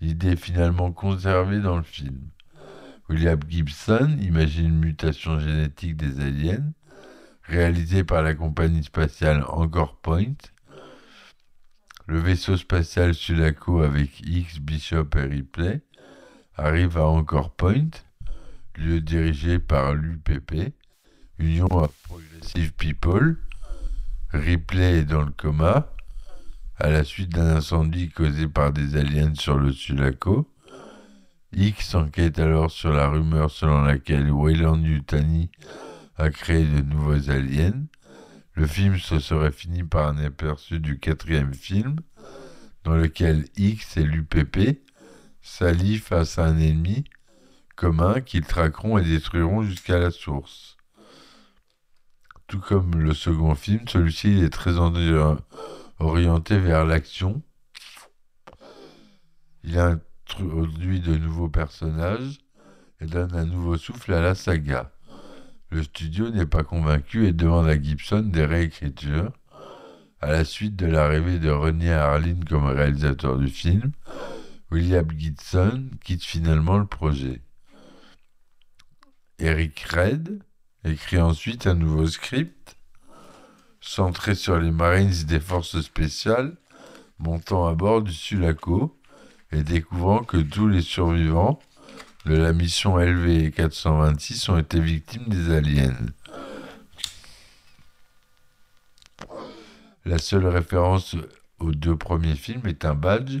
L'idée 0.00 0.32
est 0.32 0.36
finalement 0.36 0.92
conservée 0.92 1.60
dans 1.60 1.76
le 1.76 1.82
film. 1.82 2.20
William 3.08 3.38
Gibson 3.48 4.16
imagine 4.20 4.66
une 4.66 4.78
mutation 4.78 5.38
génétique 5.38 5.96
des 5.96 6.20
aliens, 6.20 6.72
réalisée 7.42 8.02
par 8.02 8.22
la 8.22 8.34
compagnie 8.34 8.82
spatiale 8.82 9.44
Encore 9.48 9.96
Point, 9.96 10.34
le 12.06 12.18
vaisseau 12.18 12.56
spatial 12.56 13.14
Sulaco 13.14 13.80
avec 13.80 14.20
X, 14.20 14.58
Bishop 14.58 15.08
et 15.16 15.22
Ripley 15.22 15.80
arrive 16.56 16.98
à 16.98 17.06
Anchor 17.06 17.50
Point, 17.50 17.90
lieu 18.76 19.00
dirigé 19.00 19.58
par 19.58 19.94
l'UPP, 19.94 20.72
Union 21.38 21.68
of 21.70 21.92
Progressive 22.02 22.72
People. 22.74 23.38
Ripley 24.32 24.98
est 24.98 25.04
dans 25.04 25.22
le 25.22 25.30
coma 25.30 25.90
à 26.76 26.90
la 26.90 27.04
suite 27.04 27.30
d'un 27.30 27.56
incendie 27.56 28.10
causé 28.10 28.48
par 28.48 28.72
des 28.72 28.96
aliens 28.96 29.34
sur 29.34 29.56
le 29.58 29.72
Sulaco. 29.72 30.50
X 31.52 31.94
enquête 31.94 32.38
alors 32.38 32.70
sur 32.70 32.92
la 32.92 33.08
rumeur 33.08 33.50
selon 33.50 33.82
laquelle 33.82 34.30
Wayland 34.30 34.82
Yutani 34.82 35.50
a 36.16 36.30
créé 36.30 36.64
de 36.64 36.82
nouveaux 36.82 37.30
aliens. 37.30 37.84
Le 38.54 38.66
film 38.68 38.98
se 38.98 39.18
serait 39.18 39.50
fini 39.50 39.82
par 39.82 40.06
un 40.06 40.18
aperçu 40.18 40.78
du 40.78 41.00
quatrième 41.00 41.54
film, 41.54 41.96
dans 42.84 42.94
lequel 42.94 43.46
X 43.56 43.96
et 43.96 44.04
l'UPP 44.04 44.80
s'allient 45.42 45.98
face 45.98 46.38
à 46.38 46.44
un 46.44 46.58
ennemi 46.58 47.04
commun 47.74 48.20
qu'ils 48.20 48.46
traqueront 48.46 48.98
et 48.98 49.04
détruiront 49.04 49.64
jusqu'à 49.64 49.98
la 49.98 50.12
source. 50.12 50.76
Tout 52.46 52.60
comme 52.60 52.94
le 52.96 53.12
second 53.12 53.56
film, 53.56 53.88
celui-ci 53.88 54.38
est 54.40 54.50
très 54.50 54.76
orienté 55.98 56.58
vers 56.58 56.84
l'action. 56.84 57.42
Il 59.64 59.78
introduit 59.78 61.00
de 61.00 61.16
nouveaux 61.16 61.48
personnages 61.48 62.38
et 63.00 63.06
donne 63.06 63.34
un 63.34 63.46
nouveau 63.46 63.76
souffle 63.76 64.12
à 64.12 64.20
la 64.20 64.36
saga. 64.36 64.93
Le 65.74 65.82
studio 65.82 66.30
n'est 66.30 66.46
pas 66.46 66.62
convaincu 66.62 67.26
et 67.26 67.32
demande 67.32 67.66
à 67.66 67.82
Gibson 67.82 68.20
des 68.20 68.44
réécritures. 68.44 69.32
À 70.20 70.30
la 70.30 70.44
suite 70.44 70.76
de 70.76 70.86
l'arrivée 70.86 71.40
de 71.40 71.50
René 71.50 71.92
Harlin 71.92 72.38
comme 72.48 72.66
réalisateur 72.66 73.36
du 73.38 73.48
film, 73.48 73.90
William 74.70 75.10
Gibson 75.18 75.90
quitte 76.04 76.22
finalement 76.22 76.78
le 76.78 76.86
projet. 76.86 77.42
Eric 79.40 79.80
Red 79.80 80.44
écrit 80.84 81.20
ensuite 81.20 81.66
un 81.66 81.74
nouveau 81.74 82.06
script 82.06 82.76
centré 83.80 84.36
sur 84.36 84.60
les 84.60 84.70
Marines 84.70 85.24
des 85.26 85.40
forces 85.40 85.80
spéciales, 85.80 86.56
montant 87.18 87.66
à 87.66 87.74
bord 87.74 88.00
du 88.00 88.12
Sulaco 88.12 88.96
et 89.50 89.64
découvrant 89.64 90.22
que 90.22 90.36
tous 90.36 90.68
les 90.68 90.82
survivants 90.82 91.58
de 92.24 92.36
la 92.36 92.52
mission 92.54 92.96
LV 92.96 93.50
426 93.50 94.48
ont 94.48 94.58
été 94.58 94.80
victimes 94.80 95.26
des 95.26 95.54
aliens. 95.54 95.94
La 100.06 100.18
seule 100.18 100.46
référence 100.46 101.16
aux 101.58 101.72
deux 101.72 101.96
premiers 101.96 102.34
films 102.34 102.66
est 102.66 102.84
un 102.86 102.94
badge 102.94 103.40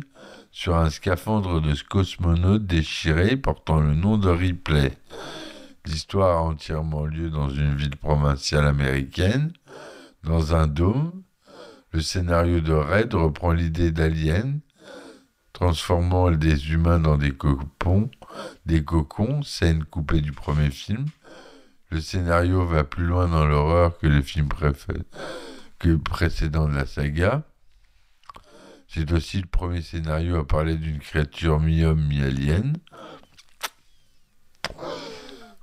sur 0.50 0.76
un 0.76 0.90
scaphandre 0.90 1.60
de 1.60 1.74
cosmonaute 1.88 2.66
déchiré 2.66 3.36
portant 3.36 3.80
le 3.80 3.94
nom 3.94 4.18
de 4.18 4.28
Ripley. 4.28 4.92
L'histoire 5.86 6.38
a 6.38 6.42
entièrement 6.42 7.06
lieu 7.06 7.30
dans 7.30 7.48
une 7.48 7.74
ville 7.76 7.96
provinciale 7.96 8.66
américaine, 8.66 9.52
dans 10.22 10.54
un 10.54 10.66
dôme. 10.66 11.22
Le 11.92 12.00
scénario 12.00 12.60
de 12.60 12.72
Red 12.72 13.14
reprend 13.14 13.52
l'idée 13.52 13.92
d'Alien, 13.92 14.60
transformant 15.52 16.30
des 16.30 16.72
humains 16.72 16.98
dans 16.98 17.16
des 17.16 17.32
cocons, 17.32 18.10
des 18.66 18.84
cocons, 18.84 19.42
scène 19.42 19.84
coupée 19.84 20.20
du 20.20 20.32
premier 20.32 20.70
film. 20.70 21.06
Le 21.90 22.00
scénario 22.00 22.64
va 22.66 22.84
plus 22.84 23.04
loin 23.04 23.28
dans 23.28 23.46
l'horreur 23.46 23.98
que 23.98 24.06
les 24.06 24.22
films 24.22 24.48
que 25.78 25.88
de 26.68 26.74
la 26.74 26.86
saga. 26.86 27.42
C'est 28.88 29.12
aussi 29.12 29.40
le 29.40 29.46
premier 29.46 29.82
scénario 29.82 30.36
à 30.36 30.46
parler 30.46 30.76
d'une 30.76 30.98
créature 30.98 31.60
mi-homme, 31.60 32.06
mi-alien, 32.06 32.76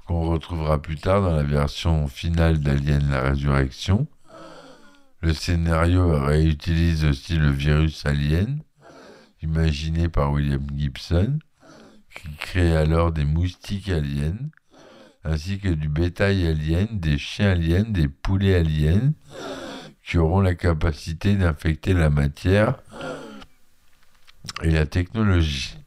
qu'on 0.06 0.30
retrouvera 0.30 0.82
plus 0.82 0.98
tard 0.98 1.22
dans 1.22 1.36
la 1.36 1.44
version 1.44 2.08
finale 2.08 2.60
d'Alien 2.60 3.10
la 3.10 3.22
Résurrection. 3.22 4.08
Le 5.22 5.34
scénario 5.34 6.20
réutilise 6.20 7.06
aussi 7.06 7.36
le 7.36 7.52
virus 7.52 8.06
alien, 8.06 8.62
imaginé 9.42 10.10
par 10.10 10.32
William 10.32 10.66
Gibson, 10.76 11.40
qui 12.16 12.30
crée 12.38 12.76
alors 12.76 13.12
des 13.12 13.26
moustiques 13.26 13.90
aliens, 13.90 14.38
ainsi 15.24 15.60
que 15.60 15.70
du 15.70 15.88
bétail 15.88 16.48
alien, 16.48 16.88
des 16.92 17.18
chiens 17.18 17.52
aliens, 17.52 17.86
des 17.88 18.08
poulets 18.08 18.56
aliens, 18.56 19.14
qui 20.04 20.18
auront 20.18 20.42
la 20.42 20.56
capacité 20.56 21.36
d'infecter 21.36 21.94
la 21.94 22.10
matière 22.10 22.82
et 24.64 24.72
la 24.72 24.86
technologie. 24.86 25.78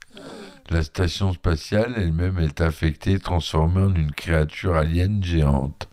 La 0.70 0.82
station 0.82 1.32
spatiale 1.32 1.94
elle-même 1.96 2.38
est 2.38 2.60
affectée, 2.60 3.18
transformée 3.18 3.82
en 3.82 3.94
une 3.94 4.12
créature 4.12 4.76
alien 4.76 5.22
géante. 5.22 5.88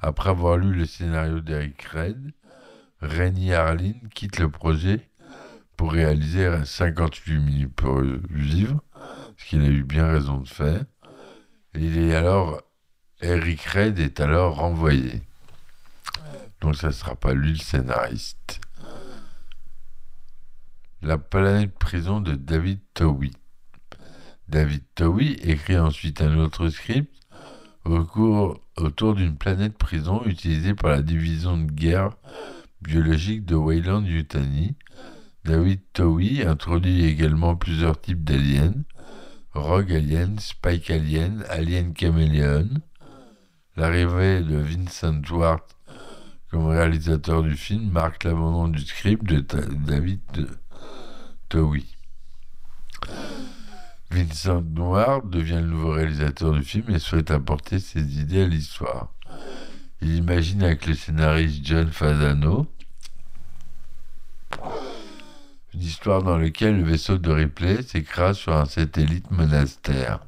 Après 0.00 0.30
avoir 0.30 0.56
lu 0.56 0.74
le 0.74 0.84
scénario 0.84 1.40
d'Eric 1.40 1.82
Red, 1.84 2.32
Rennie 3.00 3.52
Harlin 3.52 3.94
quitte 4.14 4.38
le 4.38 4.50
projet 4.50 5.08
pour 5.76 5.92
réaliser 5.92 6.50
58 6.64 7.38
minutes 7.38 7.74
pour 7.74 8.00
vivre, 8.30 8.82
ce 9.36 9.44
qu'il 9.46 9.62
a 9.62 9.68
eu 9.68 9.82
bien 9.82 10.06
raison 10.06 10.38
de 10.38 10.48
faire. 10.48 10.84
il 11.74 11.98
est 11.98 12.14
alors, 12.14 12.62
Eric 13.20 13.62
Red 13.62 13.98
est 13.98 14.20
alors 14.20 14.56
renvoyé. 14.56 15.22
Donc 16.60 16.76
ça 16.76 16.88
ne 16.88 16.92
sera 16.92 17.14
pas 17.14 17.34
lui 17.34 17.50
le 17.50 17.58
scénariste. 17.58 18.60
La 21.02 21.18
planète 21.18 21.74
prison 21.78 22.20
de 22.20 22.34
David 22.34 22.80
Towie. 22.94 23.36
David 24.48 24.82
Towie 24.94 25.34
écrit 25.42 25.78
ensuite 25.78 26.20
un 26.20 26.38
autre 26.38 26.68
script 26.68 27.12
autour 27.84 29.14
d'une 29.14 29.36
planète 29.36 29.76
prison 29.76 30.22
utilisée 30.24 30.74
par 30.74 30.90
la 30.90 31.02
division 31.02 31.58
de 31.58 31.70
guerre 31.70 32.16
biologique 32.80 33.44
de 33.44 33.54
Wayland 33.54 34.04
Yutani. 34.04 34.74
David 35.44 35.80
Towie 35.92 36.42
introduit 36.42 37.04
également 37.04 37.56
plusieurs 37.56 38.00
types 38.00 38.24
d'aliens 38.24 38.72
Rogue 39.54 39.92
Alien, 39.92 40.38
Spike 40.38 40.90
Alien, 40.90 41.44
Alien 41.48 41.94
Chameleon. 41.96 42.68
L'arrivée 43.76 44.40
de 44.40 44.56
Vincent 44.56 45.20
Ward 45.30 45.62
comme 46.50 46.66
réalisateur 46.68 47.42
du 47.42 47.56
film 47.56 47.90
marque 47.90 48.24
l'abandon 48.24 48.68
du 48.68 48.80
script 48.80 49.24
de 49.24 49.40
David 49.40 50.20
oui. 51.60 51.86
Vincent 54.10 54.62
Noir 54.62 55.22
devient 55.22 55.60
le 55.60 55.68
nouveau 55.68 55.92
réalisateur 55.92 56.52
du 56.52 56.62
film 56.62 56.90
et 56.90 56.98
souhaite 56.98 57.30
apporter 57.30 57.78
ses 57.78 58.20
idées 58.20 58.42
à 58.42 58.46
l'histoire. 58.46 59.12
Il 60.00 60.14
imagine 60.16 60.62
avec 60.62 60.86
le 60.86 60.94
scénariste 60.94 61.60
John 61.64 61.90
Fasano 61.90 62.66
une 65.74 65.82
histoire 65.82 66.22
dans 66.22 66.38
laquelle 66.38 66.78
le 66.78 66.84
vaisseau 66.84 67.18
de 67.18 67.30
Ripley 67.30 67.82
s'écrase 67.82 68.38
sur 68.38 68.54
un 68.54 68.64
satellite 68.64 69.30
monastère. 69.30 70.20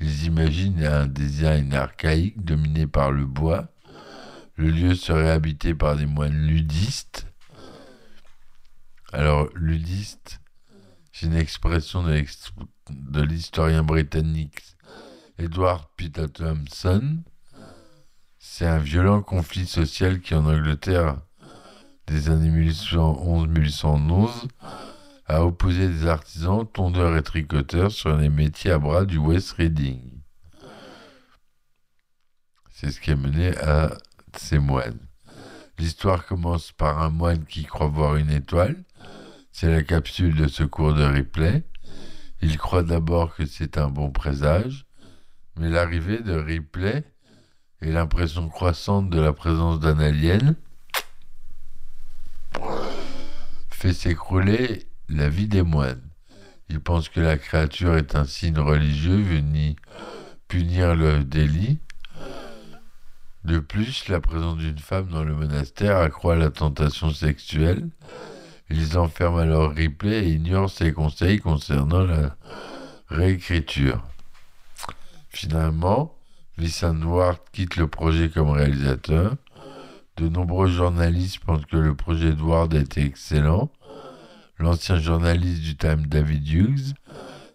Ils 0.00 0.24
imaginent 0.24 0.84
un 0.84 1.06
design 1.06 1.72
archaïque 1.72 2.44
dominé 2.44 2.86
par 2.86 3.10
le 3.10 3.24
bois. 3.24 3.68
Le 4.56 4.70
lieu 4.70 4.94
serait 4.94 5.30
habité 5.30 5.74
par 5.74 5.96
des 5.96 6.06
moines 6.06 6.46
ludistes 6.46 7.26
alors, 9.12 9.48
ludiste, 9.54 10.40
c'est 11.10 11.26
une 11.26 11.36
expression 11.36 12.02
de 12.02 13.22
l'historien 13.22 13.82
britannique 13.82 14.60
Edward 15.38 15.84
Peter 15.96 16.28
Thompson. 16.28 17.22
C'est 18.38 18.66
un 18.66 18.78
violent 18.78 19.22
conflit 19.22 19.66
social 19.66 20.20
qui, 20.20 20.34
en 20.34 20.44
Angleterre, 20.44 21.16
des 22.06 22.28
années 22.30 22.70
1811-1811, 22.70 24.48
a 25.26 25.44
opposé 25.44 25.88
des 25.88 26.06
artisans, 26.06 26.66
tondeurs 26.66 27.16
et 27.16 27.22
tricoteurs 27.22 27.90
sur 27.90 28.16
les 28.16 28.28
métiers 28.28 28.70
à 28.70 28.78
bras 28.78 29.04
du 29.04 29.18
West 29.18 29.52
Riding. 29.52 30.00
C'est 32.70 32.90
ce 32.90 33.00
qui 33.00 33.10
a 33.10 33.16
mené 33.16 33.56
à 33.58 33.90
ces 34.36 34.58
moines. 34.58 35.00
L'histoire 35.78 36.26
commence 36.26 36.72
par 36.72 37.02
un 37.02 37.10
moine 37.10 37.44
qui 37.44 37.64
croit 37.64 37.88
voir 37.88 38.16
une 38.16 38.30
étoile. 38.30 38.76
C'est 39.50 39.70
la 39.70 39.82
capsule 39.82 40.36
de 40.36 40.46
secours 40.46 40.94
de 40.94 41.02
Ripley. 41.02 41.64
Il 42.42 42.56
croit 42.58 42.82
d'abord 42.82 43.34
que 43.34 43.46
c'est 43.46 43.78
un 43.78 43.88
bon 43.88 44.10
présage, 44.10 44.86
mais 45.58 45.70
l'arrivée 45.70 46.20
de 46.20 46.34
Ripley 46.34 47.04
et 47.82 47.92
l'impression 47.92 48.48
croissante 48.48 49.10
de 49.10 49.20
la 49.20 49.32
présence 49.32 49.80
d'un 49.80 49.98
alien 49.98 50.56
fait 53.76 53.92
s'écrouler 53.92 54.86
la 55.08 55.28
vie 55.28 55.48
des 55.48 55.62
moines. 55.62 56.02
Ils 56.68 56.80
pensent 56.80 57.08
que 57.08 57.20
la 57.20 57.38
créature 57.38 57.96
est 57.96 58.16
un 58.16 58.24
signe 58.24 58.58
religieux 58.58 59.20
venu 59.20 59.76
punir 60.48 60.96
le 60.96 61.22
délit. 61.24 61.78
De 63.44 63.58
plus, 63.58 64.08
la 64.08 64.20
présence 64.20 64.56
d'une 64.56 64.78
femme 64.78 65.08
dans 65.08 65.22
le 65.22 65.34
monastère 65.34 65.98
accroît 65.98 66.36
la 66.36 66.50
tentation 66.50 67.10
sexuelle 67.10 67.88
ils 68.70 68.98
enferment 68.98 69.38
alors 69.38 69.70
Ripley 69.70 70.24
et 70.24 70.32
ignorent 70.32 70.70
ses 70.70 70.92
conseils 70.92 71.38
concernant 71.38 72.02
la 72.02 72.36
réécriture. 73.08 74.02
Finalement, 75.28 76.16
Vincent 76.58 77.00
Ward 77.02 77.38
quitte 77.52 77.76
le 77.76 77.86
projet 77.86 78.28
comme 78.28 78.50
réalisateur. 78.50 79.36
De 80.16 80.30
nombreux 80.30 80.68
journalistes 80.68 81.40
pensent 81.40 81.66
que 81.66 81.76
le 81.76 81.94
projet 81.94 82.32
de 82.32 82.40
Ward 82.40 82.72
était 82.72 83.04
excellent. 83.04 83.70
L'ancien 84.58 84.96
journaliste 84.96 85.60
du 85.60 85.76
Time 85.76 86.06
David 86.06 86.48
Hughes 86.48 86.94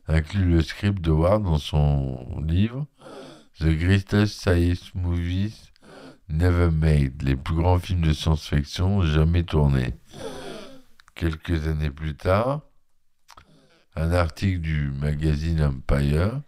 inclut 0.07 0.45
le 0.45 0.61
script 0.61 1.01
de 1.01 1.09
Ward 1.09 1.41
dans 1.41 1.57
son 1.57 2.39
livre 2.45 2.85
The 3.59 3.69
Greatest 3.69 4.39
Science 4.39 4.93
Movies 4.93 5.71
Never 6.29 6.69
Made, 6.69 7.23
les 7.23 7.35
plus 7.35 7.55
grands 7.55 7.79
films 7.79 8.01
de 8.01 8.13
science-fiction 8.13 9.01
jamais 9.01 9.43
tournés. 9.43 9.95
Quelques 11.15 11.67
années 11.67 11.89
plus 11.89 12.15
tard, 12.15 12.61
un 13.95 14.11
article 14.11 14.59
du 14.59 14.91
magazine 14.91 15.63
Empire 15.63 16.41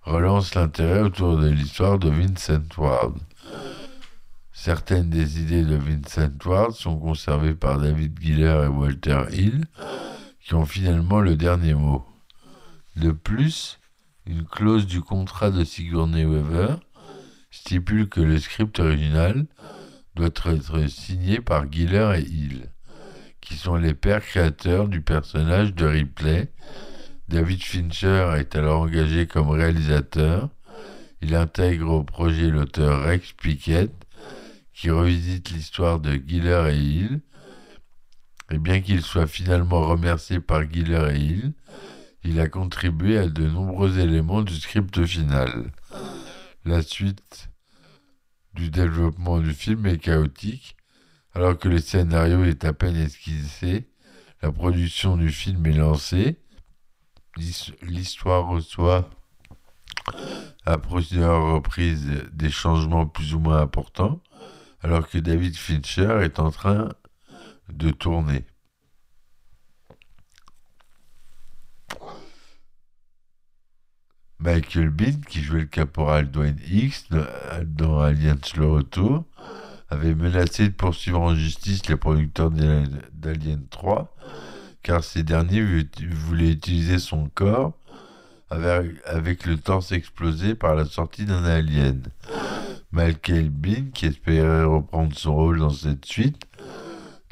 relance 0.00 0.54
l'intérêt 0.54 1.00
autour 1.00 1.36
de 1.36 1.48
l'histoire 1.48 1.98
de 1.98 2.08
Vincent 2.08 2.62
Ward. 2.78 3.18
Certaines 4.52 5.10
des 5.10 5.40
idées 5.40 5.64
de 5.64 5.76
Vincent 5.76 6.30
Ward 6.44 6.72
sont 6.72 6.98
conservées 6.98 7.54
par 7.54 7.80
David 7.80 8.18
Giller 8.20 8.64
et 8.64 8.68
Walter 8.68 9.24
Hill, 9.32 9.64
qui 10.40 10.54
ont 10.54 10.66
finalement 10.66 11.20
le 11.20 11.36
dernier 11.36 11.74
mot. 11.74 12.04
De 12.96 13.10
plus, 13.10 13.80
une 14.26 14.44
clause 14.44 14.86
du 14.86 15.00
contrat 15.00 15.50
de 15.50 15.64
Sigourney 15.64 16.24
Weaver 16.24 16.76
stipule 17.50 18.08
que 18.08 18.20
le 18.20 18.38
script 18.38 18.78
original 18.78 19.46
doit 20.14 20.26
être 20.26 20.86
signé 20.88 21.40
par 21.40 21.70
Giller 21.70 22.18
et 22.18 22.22
Hill 22.22 22.68
qui 23.42 23.56
sont 23.56 23.76
les 23.76 23.92
pères 23.92 24.24
créateurs 24.24 24.88
du 24.88 25.02
personnage 25.02 25.74
de 25.74 25.84
Ripley. 25.84 26.50
David 27.28 27.62
Fincher 27.62 28.34
est 28.38 28.56
alors 28.56 28.82
engagé 28.82 29.26
comme 29.26 29.50
réalisateur. 29.50 30.48
Il 31.20 31.34
intègre 31.34 31.90
au 31.90 32.04
projet 32.04 32.48
l'auteur 32.48 33.02
Rex 33.02 33.32
Piquet, 33.32 33.90
qui 34.72 34.90
revisite 34.90 35.50
l'histoire 35.50 36.00
de 36.00 36.14
Giller 36.14 36.70
et 36.70 36.78
Hill. 36.78 37.20
Et 38.50 38.58
bien 38.58 38.80
qu'il 38.80 39.02
soit 39.02 39.26
finalement 39.26 39.82
remercié 39.82 40.40
par 40.40 40.70
Giller 40.70 41.08
et 41.14 41.18
Hill, 41.18 41.52
il 42.24 42.40
a 42.40 42.48
contribué 42.48 43.18
à 43.18 43.28
de 43.28 43.46
nombreux 43.46 43.98
éléments 43.98 44.42
du 44.42 44.54
script 44.54 45.04
final. 45.04 45.72
La 46.64 46.82
suite 46.82 47.50
du 48.54 48.70
développement 48.70 49.40
du 49.40 49.52
film 49.52 49.86
est 49.86 49.98
chaotique, 49.98 50.76
alors 51.34 51.58
que 51.58 51.68
le 51.68 51.78
scénario 51.78 52.44
est 52.44 52.64
à 52.64 52.72
peine 52.72 52.96
esquissé, 52.96 53.88
la 54.42 54.52
production 54.52 55.16
du 55.16 55.30
film 55.30 55.64
est 55.66 55.72
lancée, 55.72 56.38
l'histoire 57.82 58.46
reçoit 58.48 59.08
à 60.66 60.78
plusieurs 60.78 61.54
reprises 61.54 62.08
des 62.32 62.50
changements 62.50 63.06
plus 63.06 63.34
ou 63.34 63.40
moins 63.40 63.60
importants, 63.60 64.20
alors 64.82 65.08
que 65.08 65.18
David 65.18 65.56
Fincher 65.56 66.20
est 66.22 66.38
en 66.38 66.50
train 66.50 66.88
de 67.68 67.90
tourner. 67.90 68.44
Michael 74.40 74.90
Bean, 74.90 75.20
qui 75.28 75.40
jouait 75.40 75.60
le 75.60 75.66
caporal 75.66 76.30
Dwayne 76.30 76.58
X 76.68 77.06
dans 77.64 78.00
Alliance 78.00 78.56
le 78.56 78.66
Retour, 78.66 79.24
avait 79.88 80.14
menacé 80.14 80.68
de 80.68 80.74
poursuivre 80.74 81.20
en 81.20 81.34
justice 81.34 81.86
les 81.86 81.96
producteurs 81.96 82.50
d'Alien 82.50 83.64
3, 83.70 84.16
car 84.82 85.04
ces 85.04 85.22
derniers 85.22 85.62
voulaient 86.10 86.50
utiliser 86.50 86.98
son 86.98 87.28
corps 87.28 87.78
avec, 88.50 89.46
le 89.46 89.56
torse 89.56 89.92
explosé 89.92 90.54
par 90.54 90.74
la 90.74 90.84
sortie 90.84 91.24
d'un 91.24 91.44
alien. 91.44 92.02
Michael 92.92 93.48
Bean, 93.48 93.90
qui 93.94 94.06
espérait 94.06 94.64
reprendre 94.64 95.16
son 95.16 95.34
rôle 95.34 95.58
dans 95.58 95.70
cette 95.70 96.04
suite, 96.04 96.44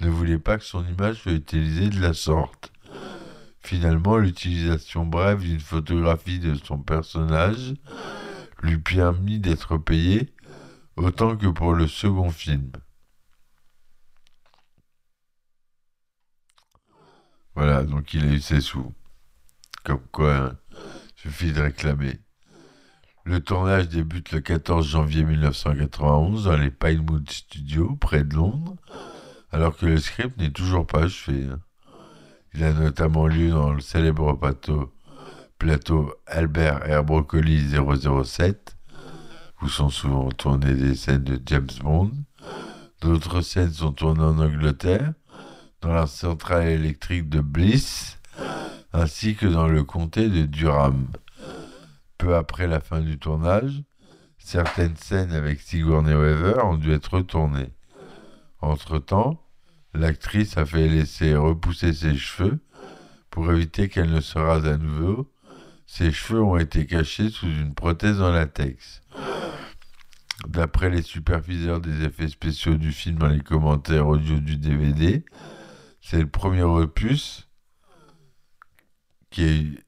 ne 0.00 0.08
voulait 0.08 0.38
pas 0.38 0.56
que 0.56 0.64
son 0.64 0.86
image 0.86 1.16
soit 1.16 1.32
utilisée 1.32 1.90
de 1.90 2.00
la 2.00 2.14
sorte. 2.14 2.72
Finalement, 3.60 4.16
l'utilisation 4.16 5.04
brève 5.04 5.40
d'une 5.40 5.60
photographie 5.60 6.38
de 6.38 6.54
son 6.54 6.78
personnage 6.78 7.74
lui 8.62 8.78
permit 8.78 9.38
d'être 9.38 9.76
payé 9.76 10.34
autant 10.96 11.36
que 11.36 11.46
pour 11.46 11.74
le 11.74 11.86
second 11.86 12.30
film. 12.30 12.72
Voilà, 17.54 17.82
donc 17.84 18.14
il 18.14 18.24
a 18.24 18.32
eu 18.32 18.40
ses 18.40 18.62
sous. 18.62 18.94
Comme 19.84 20.06
quoi, 20.10 20.36
hein, 20.36 20.58
suffit 21.16 21.52
de 21.52 21.60
réclamer. 21.60 22.18
Le 23.24 23.40
tournage 23.40 23.88
débute 23.88 24.32
le 24.32 24.40
14 24.40 24.86
janvier 24.86 25.24
1991 25.24 26.44
dans 26.44 26.56
les 26.56 26.70
Pinewood 26.70 27.30
Studios, 27.30 27.94
près 28.00 28.24
de 28.24 28.34
Londres, 28.34 28.76
alors 29.52 29.76
que 29.76 29.84
le 29.84 29.98
script 29.98 30.38
n'est 30.38 30.50
toujours 30.50 30.86
pas 30.86 31.04
achevé. 31.04 31.44
Hein. 31.44 31.60
Il 32.54 32.64
a 32.64 32.72
notamment 32.72 33.26
lieu 33.26 33.50
dans 33.50 33.72
le 33.72 33.80
célèbre 33.80 34.38
plateau, 35.58 36.14
Albert 36.26 36.88
Air 36.88 37.04
Broccoli 37.04 37.62
007, 38.24 38.76
où 39.60 39.68
sont 39.68 39.90
souvent 39.90 40.30
tournées 40.30 40.74
des 40.74 40.94
scènes 40.94 41.24
de 41.24 41.38
James 41.44 41.68
Bond. 41.82 42.12
D'autres 43.02 43.42
scènes 43.42 43.72
sont 43.72 43.92
tournées 43.92 44.24
en 44.24 44.38
Angleterre, 44.38 45.12
dans 45.82 45.92
la 45.92 46.06
centrale 46.06 46.68
électrique 46.68 47.28
de 47.28 47.40
Bliss, 47.40 48.18
ainsi 48.94 49.36
que 49.36 49.46
dans 49.46 49.68
le 49.68 49.84
comté 49.84 50.30
de 50.30 50.46
Durham. 50.46 51.06
Peu 52.20 52.36
après 52.36 52.66
la 52.66 52.80
fin 52.80 53.00
du 53.00 53.18
tournage, 53.18 53.82
certaines 54.36 54.96
scènes 54.96 55.32
avec 55.32 55.58
Sigourney 55.58 56.12
Weaver 56.12 56.62
ont 56.66 56.76
dû 56.76 56.92
être 56.92 57.14
retournées. 57.14 57.72
Entre-temps, 58.60 59.42
l'actrice 59.94 60.58
a 60.58 60.66
fait 60.66 60.86
laisser 60.86 61.34
repousser 61.34 61.94
ses 61.94 62.14
cheveux 62.14 62.60
pour 63.30 63.50
éviter 63.50 63.88
qu'elle 63.88 64.10
ne 64.10 64.20
se 64.20 64.38
rase 64.38 64.66
à 64.66 64.76
nouveau. 64.76 65.32
Ses 65.86 66.12
cheveux 66.12 66.42
ont 66.42 66.58
été 66.58 66.84
cachés 66.84 67.30
sous 67.30 67.46
une 67.46 67.72
prothèse 67.72 68.20
en 68.20 68.30
latex. 68.32 69.00
D'après 70.46 70.90
les 70.90 71.02
superviseurs 71.02 71.80
des 71.80 72.04
effets 72.04 72.28
spéciaux 72.28 72.74
du 72.74 72.92
film 72.92 73.16
dans 73.16 73.28
les 73.28 73.40
commentaires 73.40 74.06
audio 74.06 74.38
du 74.40 74.58
DVD, 74.58 75.24
c'est 76.02 76.20
le 76.20 76.28
premier 76.28 76.64
opus 76.64 77.48
qui 79.30 79.78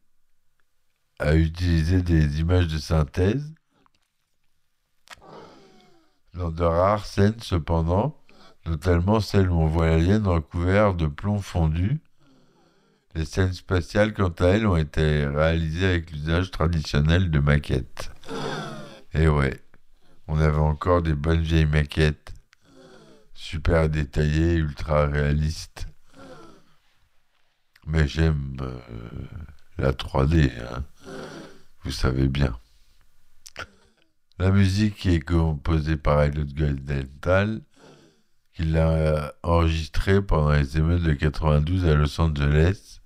a 1.22 1.36
utilisé 1.36 2.02
des 2.02 2.40
images 2.40 2.66
de 2.66 2.78
synthèse. 2.78 3.54
Dans 6.34 6.50
de 6.50 6.64
rares 6.64 7.06
scènes, 7.06 7.40
cependant, 7.40 8.18
notamment 8.66 9.20
celles 9.20 9.50
où 9.50 9.54
on 9.54 9.66
voit 9.66 9.86
l'alien 9.86 10.26
recouvert 10.26 10.94
de 10.94 11.06
plomb 11.06 11.38
fondu. 11.38 12.00
Les 13.14 13.24
scènes 13.24 13.52
spatiales, 13.52 14.14
quant 14.14 14.32
à 14.40 14.46
elles, 14.46 14.66
ont 14.66 14.76
été 14.76 15.26
réalisées 15.26 15.86
avec 15.86 16.10
l'usage 16.10 16.50
traditionnel 16.50 17.30
de 17.30 17.38
maquettes. 17.38 18.10
Et 19.14 19.28
ouais, 19.28 19.62
on 20.26 20.40
avait 20.40 20.56
encore 20.56 21.02
des 21.02 21.14
bonnes 21.14 21.42
vieilles 21.42 21.66
maquettes, 21.66 22.32
super 23.34 23.88
détaillées, 23.88 24.54
ultra 24.54 25.06
réalistes. 25.06 25.86
Mais 27.86 28.08
j'aime 28.08 28.56
euh, 28.60 28.78
la 29.82 29.92
3D, 29.92 30.52
hein. 30.60 30.84
vous 31.82 31.90
savez 31.90 32.28
bien. 32.28 32.56
La 34.38 34.52
musique 34.52 35.06
est 35.06 35.18
composée 35.18 35.96
par 35.96 36.22
Elliot 36.22 36.44
Goldenthal, 36.44 37.62
qui 38.54 38.62
l'a 38.62 39.34
enregistrée 39.42 40.22
pendant 40.22 40.52
les 40.52 40.78
émeutes 40.78 41.02
de 41.02 41.14
92 41.14 41.88
à 41.88 41.96
Los 41.96 42.20
Angeles, 42.20 43.00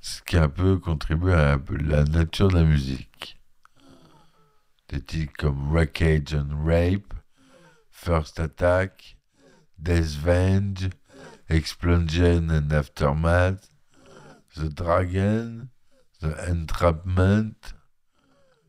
ce 0.00 0.22
qui 0.22 0.36
a 0.36 0.44
un 0.44 0.48
peu 0.48 0.78
contribué 0.78 1.34
à 1.34 1.56
la 1.80 2.02
nature 2.02 2.48
de 2.48 2.56
la 2.56 2.64
musique. 2.64 3.38
Des 4.88 5.00
titres 5.00 5.34
comme 5.38 5.70
Wreckage 5.70 6.34
and 6.34 6.64
Rape, 6.64 7.14
First 7.90 8.40
Attack, 8.40 9.18
Death 9.78 10.16
Venge, 10.16 10.90
Explosion 11.48 12.50
and 12.50 12.72
Aftermath, 12.72 13.70
The 14.56 14.68
Dragon, 14.68 15.68
The 16.20 16.34
Entrapment, 16.50 17.74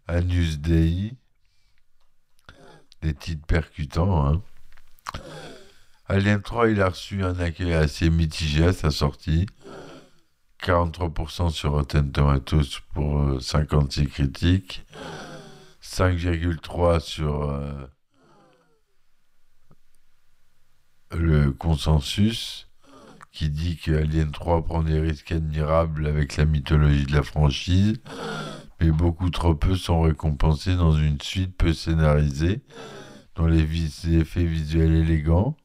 Anus 0.08 0.60
Dei, 0.60 1.18
des 3.02 3.14
titres 3.14 3.46
percutants. 3.46 4.26
Hein. 4.26 4.42
Alien 6.08 6.42
3, 6.42 6.70
il 6.70 6.82
a 6.82 6.90
reçu 6.90 7.24
un 7.24 7.40
accueil 7.40 7.74
assez 7.74 8.10
mitigé 8.10 8.66
à 8.66 8.74
sa 8.74 8.92
sortie. 8.92 9.46
43% 10.62 11.50
sur 11.50 11.72
Rotten 11.72 12.12
Tomatoes 12.12 12.82
pour 12.94 13.42
56 13.42 14.02
euh, 14.02 14.06
critiques. 14.08 14.86
5,3 15.82 17.00
sur 17.00 17.50
euh, 17.50 17.88
le 21.12 21.52
consensus 21.52 22.66
qui 23.38 23.52
dit 23.52 23.78
que 23.78 23.91
Alien 23.91 24.32
3 24.32 24.65
prend 24.65 24.82
des 24.82 25.00
risques 25.00 25.32
admirables 25.32 26.08
avec 26.08 26.38
la 26.38 26.45
mythologie 26.45 27.06
de 27.06 27.13
la 27.13 27.21
franchise, 27.21 28.02
mais 28.82 28.89
beaucoup 28.89 29.30
trop 29.30 29.54
peu 29.54 29.76
sont 29.76 30.02
récompensés 30.02 30.76
dans 30.76 30.93
une 30.93 31.21
suite 31.21 31.56
peu 31.56 31.71
scénarisée, 31.71 32.62
dont 33.36 33.45
les, 33.45 33.62
effets 34.19 34.43
visuels 34.43 34.95
élégants 34.95 35.56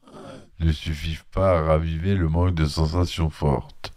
ne 0.60 0.70
suffisent 0.70 1.24
pas 1.32 1.58
à 1.58 1.62
raviver 1.62 2.14
le 2.14 2.28
manque 2.28 2.54
de 2.54 2.66
sensations 2.66 3.30
fortes. 3.30 3.94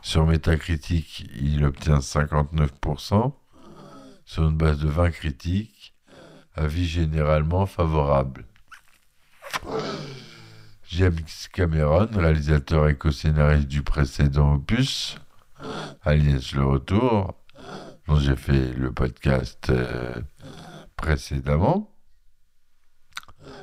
Sur 0.00 0.24
Metacritic, 0.24 1.28
il 1.40 1.64
obtient 1.64 1.98
59%, 1.98 3.32
sur 4.24 4.48
une 4.48 4.56
base 4.56 4.78
de 4.78 4.88
20 4.88 5.10
critiques, 5.10 5.96
avis 6.54 6.86
généralement 6.86 7.66
favorable. 7.66 8.44
James 10.94 11.24
Cameron, 11.54 12.06
réalisateur 12.12 12.86
et 12.86 12.96
co-scénariste 12.96 13.66
du 13.66 13.80
précédent 13.80 14.56
opus, 14.56 15.16
Aliens 16.02 16.38
le 16.54 16.66
Retour, 16.66 17.34
dont 18.06 18.16
j'ai 18.16 18.36
fait 18.36 18.74
le 18.74 18.92
podcast 18.92 19.70
euh, 19.70 20.12
précédemment. 20.96 21.90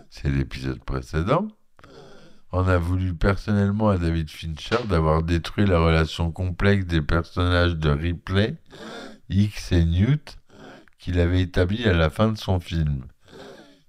C'est 0.09 0.29
l'épisode 0.29 0.83
précédent. 0.83 1.47
On 2.51 2.67
a 2.67 2.79
voulu 2.79 3.13
personnellement 3.13 3.89
à 3.89 3.99
David 3.99 4.31
Fincher 4.31 4.83
d'avoir 4.89 5.21
détruit 5.21 5.67
la 5.67 5.79
relation 5.79 6.31
complexe 6.31 6.87
des 6.87 7.03
personnages 7.03 7.75
de 7.75 7.91
Ripley, 7.91 8.55
X 9.29 9.71
et 9.71 9.85
Newt 9.85 10.39
qu'il 10.97 11.19
avait 11.19 11.41
établi 11.41 11.85
à 11.85 11.93
la 11.93 12.09
fin 12.09 12.31
de 12.31 12.39
son 12.39 12.59
film. 12.59 13.05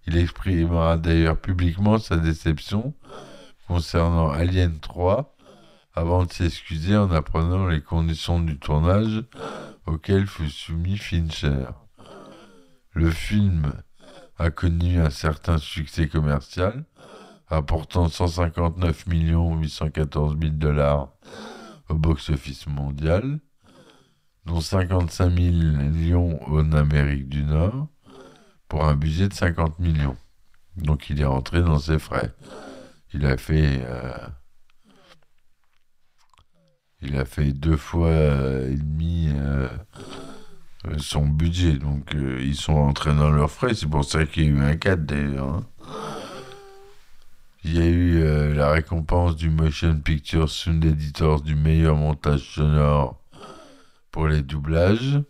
Il 0.06 0.18
exprimera 0.18 0.98
d'ailleurs 0.98 1.40
publiquement 1.40 1.96
sa 1.96 2.18
déception 2.18 2.94
concernant 3.70 4.30
Alien 4.30 4.80
3 4.80 5.36
avant 5.94 6.24
de 6.24 6.32
s'excuser 6.32 6.96
en 6.96 7.12
apprenant 7.12 7.68
les 7.68 7.80
conditions 7.80 8.40
du 8.40 8.58
tournage 8.58 9.22
auxquelles 9.86 10.26
fut 10.26 10.50
soumis 10.50 10.96
Fincher. 10.96 11.66
Le 12.94 13.12
film 13.12 13.72
a 14.38 14.50
connu 14.50 14.98
un 14.98 15.10
certain 15.10 15.58
succès 15.58 16.08
commercial, 16.08 16.84
apportant 17.46 18.08
159 18.08 19.04
814 19.06 20.36
000 20.40 20.54
dollars 20.54 21.12
au 21.88 21.94
box-office 21.94 22.66
mondial, 22.66 23.38
dont 24.46 24.60
55 24.60 25.28
millions 25.28 26.42
en 26.52 26.72
Amérique 26.72 27.28
du 27.28 27.44
Nord, 27.44 27.86
pour 28.66 28.84
un 28.84 28.96
budget 28.96 29.28
de 29.28 29.34
50 29.34 29.78
millions. 29.78 30.16
Donc 30.74 31.08
il 31.08 31.20
est 31.20 31.24
rentré 31.24 31.62
dans 31.62 31.78
ses 31.78 32.00
frais. 32.00 32.34
Il 33.12 33.26
a 33.26 33.36
fait, 33.36 33.82
euh, 33.84 34.26
il 37.02 37.16
a 37.16 37.24
fait 37.24 37.52
deux 37.52 37.76
fois 37.76 38.08
euh, 38.08 38.70
et 38.70 38.76
demi 38.76 39.30
euh, 39.34 39.68
son 40.98 41.26
budget. 41.26 41.74
Donc 41.74 42.14
ils 42.14 42.54
sont 42.56 42.74
rentrés 42.74 43.14
dans 43.14 43.30
leurs 43.30 43.50
frais. 43.50 43.74
C'est 43.74 43.88
pour 43.88 44.04
ça 44.04 44.24
qu'il 44.26 44.44
y 44.44 44.46
a 44.46 44.50
eu 44.50 44.60
un 44.62 44.76
4 44.76 45.04
d'ailleurs. 45.04 45.48
hein. 45.48 45.66
Il 47.62 47.76
y 47.76 47.82
a 47.82 47.86
eu 47.86 48.54
la 48.54 48.70
récompense 48.70 49.36
du 49.36 49.50
Motion 49.50 50.00
Picture 50.00 50.48
Sound 50.48 50.82
Editors 50.84 51.42
du 51.42 51.54
meilleur 51.54 51.94
montage 51.94 52.40
sonore 52.54 53.22
pour 54.10 54.28
les 54.28 54.40
doublages. 54.42 55.20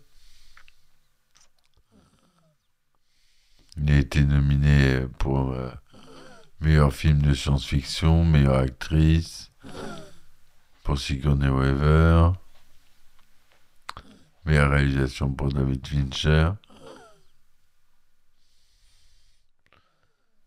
Il 3.77 3.91
a 3.91 3.97
été 3.97 4.23
nominé 4.23 5.01
pour 5.17 5.51
euh, 5.51 5.69
meilleur 6.61 6.93
film 6.93 7.21
de 7.21 7.33
science-fiction, 7.33 8.23
meilleure 8.23 8.59
actrice, 8.59 9.51
pour 10.83 10.99
Sigourney 10.99 11.49
Weaver, 11.49 12.33
meilleure 14.45 14.69
réalisation 14.69 15.31
pour 15.31 15.49
David 15.49 15.85
Fincher. 15.85 16.51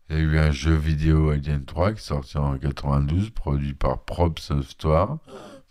Il 0.09 0.15
y 0.15 0.19
a 0.19 0.21
eu 0.21 0.37
un 0.37 0.51
jeu 0.51 0.75
vidéo 0.75 1.31
Alien 1.31 1.65
3 1.65 1.93
qui 1.93 2.03
sorti 2.03 2.37
en 2.37 2.57
92, 2.57 3.31
produit 3.31 3.73
par 3.73 4.03
Prop 4.03 4.39
Software, 4.39 5.17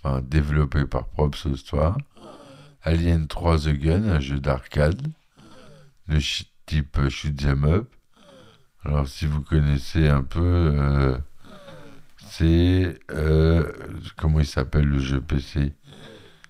enfin 0.03 0.21
développé 0.21 0.85
par 0.85 1.07
Prop 1.09 1.35
Software. 1.35 1.97
Alien 2.83 3.29
3 3.29 3.61
The 3.61 3.69
Gun, 3.69 4.09
un 4.09 4.21
jeu 4.21 4.41
d'arcade, 4.41 5.01
de 6.09 6.19
type 6.67 6.99
euh, 6.99 7.09
shoot 7.09 7.43
'em 7.45 7.65
up. 7.65 7.95
Alors 8.85 9.09
si 9.09 9.27
vous 9.27 9.41
connaissez 9.41 10.09
un 10.09 10.23
peu, 10.23 10.41
euh, 10.43 11.19
c'est 12.29 12.99
euh, 13.13 13.73
comment 14.17 14.41
il 14.41 14.47
s'appelle 14.47 14.85
le 14.87 14.99
jeu 14.99 15.21
PC 15.21 15.75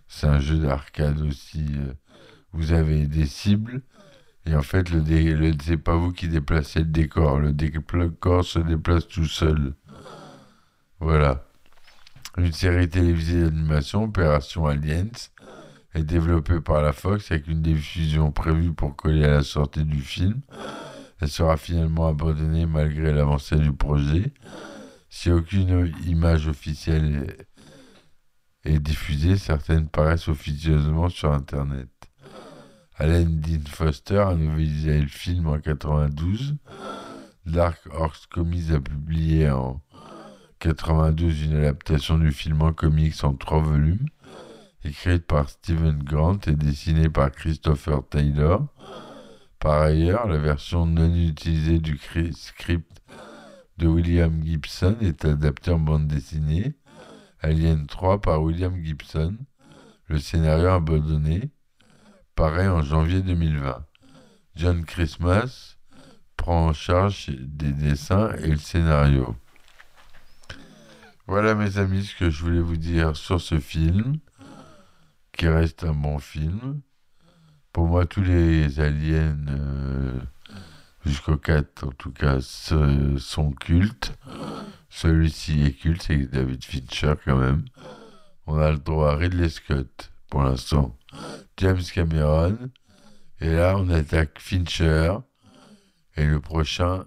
C'est 0.08 0.26
un 0.26 0.40
jeu 0.40 0.58
d'arcade 0.58 1.20
aussi. 1.20 1.64
euh, 1.76 1.92
vous 2.52 2.72
avez 2.72 3.06
des 3.06 3.26
cibles 3.26 3.82
et 4.46 4.54
en 4.54 4.62
fait 4.62 4.90
le, 4.90 5.00
le 5.00 5.52
c'est 5.62 5.76
pas 5.76 5.96
vous 5.96 6.12
qui 6.12 6.28
déplacez 6.28 6.80
le 6.80 6.84
décor, 6.86 7.38
le 7.40 7.52
décor 7.52 8.44
se 8.44 8.58
déplace 8.58 9.08
tout 9.08 9.26
seul. 9.26 9.74
Voilà. 11.00 11.44
Une 12.36 12.52
série 12.52 12.88
télévisée 12.88 13.42
d'animation, 13.42 14.04
Opération 14.04 14.66
Aliens, 14.66 15.06
est 15.94 16.02
développée 16.02 16.60
par 16.60 16.82
la 16.82 16.92
Fox 16.92 17.30
avec 17.30 17.46
une 17.46 17.62
diffusion 17.62 18.32
prévue 18.32 18.72
pour 18.72 18.96
coller 18.96 19.24
à 19.24 19.30
la 19.30 19.42
sortie 19.42 19.84
du 19.84 20.00
film. 20.00 20.40
Elle 21.24 21.30
sera 21.30 21.56
finalement 21.56 22.08
abandonnée 22.08 22.66
malgré 22.66 23.10
l'avancée 23.10 23.56
du 23.56 23.72
projet. 23.72 24.34
Si 25.08 25.30
aucune 25.30 25.90
image 26.06 26.48
officielle 26.48 27.34
est, 28.64 28.78
diffusée, 28.78 29.38
certaines 29.38 29.88
paraissent 29.88 30.28
officieusement 30.28 31.08
sur 31.08 31.32
Internet. 31.32 31.88
Alan 32.98 33.24
Dean 33.24 33.64
Foster 33.66 34.18
a 34.18 34.34
novelisé 34.34 35.00
le 35.00 35.08
film 35.08 35.46
en 35.46 35.58
92. 35.58 36.56
Dark 37.46 37.80
Horse 37.90 38.26
Comics 38.26 38.72
a 38.72 38.80
publié 38.80 39.48
en 39.48 39.80
92 40.58 41.44
une 41.44 41.56
adaptation 41.56 42.18
du 42.18 42.32
film 42.32 42.60
en 42.60 42.74
comics 42.74 43.24
en 43.24 43.32
trois 43.32 43.62
volumes 43.62 44.08
écrite 44.84 45.26
par 45.26 45.48
Stephen 45.48 46.02
Grant 46.02 46.38
et 46.46 46.52
dessinée 46.52 47.08
par 47.08 47.32
Christopher 47.32 48.06
Taylor. 48.10 48.66
Par 49.64 49.81
ailleurs, 49.81 50.27
la 50.27 50.37
version 50.37 50.85
non 50.85 51.14
utilisée 51.14 51.79
du 51.79 51.96
cri- 51.96 52.35
script 52.35 53.00
de 53.79 53.87
William 53.87 54.44
Gibson 54.44 54.94
est 55.00 55.24
adaptée 55.24 55.70
en 55.70 55.79
bande 55.79 56.07
dessinée. 56.07 56.74
Alien 57.40 57.87
3 57.87 58.20
par 58.20 58.42
William 58.42 58.77
Gibson. 58.85 59.38
Le 60.09 60.18
scénario 60.18 60.68
abandonné 60.68 61.50
paraît 62.35 62.68
en 62.68 62.83
janvier 62.83 63.22
2020. 63.22 63.87
John 64.55 64.85
Christmas 64.85 65.79
prend 66.37 66.66
en 66.68 66.72
charge 66.74 67.31
des 67.31 67.72
dessins 67.72 68.35
et 68.37 68.48
le 68.48 68.59
scénario. 68.59 69.35
Voilà 71.27 71.55
mes 71.55 71.79
amis 71.79 72.05
ce 72.05 72.14
que 72.14 72.29
je 72.29 72.42
voulais 72.44 72.61
vous 72.61 72.77
dire 72.77 73.16
sur 73.16 73.40
ce 73.40 73.59
film 73.59 74.18
qui 75.33 75.48
reste 75.48 75.85
un 75.85 75.94
bon 75.94 76.18
film. 76.18 76.83
Pour 77.74 77.88
moi, 77.88 78.06
tous 78.06 78.22
les 78.22 78.78
aliens, 78.78 79.37
euh, 79.48 80.20
jusqu'au 81.04 81.37
4 81.37 81.88
en 81.88 81.90
tout 81.90 82.12
cas, 82.12 82.38
sont 82.40 83.50
cultes. 83.50 84.16
Celui-ci 84.88 85.64
est 85.64 85.72
culte, 85.72 86.02
c'est 86.02 86.30
David 86.30 86.64
Fincher 86.64 87.14
quand 87.24 87.34
même. 87.34 87.64
On 88.46 88.58
a 88.58 88.70
le 88.70 88.78
droit 88.78 89.10
à 89.10 89.16
Ridley 89.16 89.48
Scott 89.48 90.12
pour 90.30 90.44
l'instant. 90.44 90.96
James 91.56 91.82
Cameron. 91.92 92.56
Et 93.40 93.50
là, 93.50 93.74
on 93.76 93.90
attaque 93.90 94.38
Fincher. 94.38 95.16
Et 96.16 96.26
le 96.26 96.38
prochain, 96.38 97.06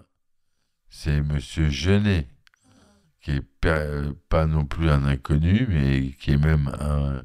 c'est 0.90 1.22
Monsieur 1.22 1.70
Genet, 1.70 2.28
qui 3.22 3.30
est 3.30 4.12
pas 4.28 4.44
non 4.44 4.66
plus 4.66 4.90
un 4.90 5.06
inconnu, 5.06 5.66
mais 5.70 6.10
qui 6.20 6.32
est 6.32 6.36
même 6.36 6.70
un 6.78 7.22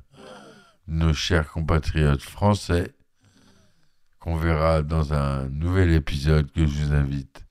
nos 0.88 1.13
chers 1.13 1.49
compatriotes 1.49 2.21
français 2.21 2.95
qu'on 4.23 4.38
verra 4.38 4.83
dans 4.83 5.13
un 5.13 5.49
nouvel 5.49 5.91
épisode 5.91 6.49
que 6.53 6.65
je 6.65 6.86
vous 6.86 6.93
invite 6.93 7.45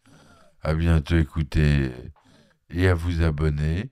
à 0.62 0.72
bientôt 0.72 1.18
écouter 1.18 1.92
et 2.70 2.88
à 2.88 2.94
vous 2.94 3.22
abonner. 3.22 3.90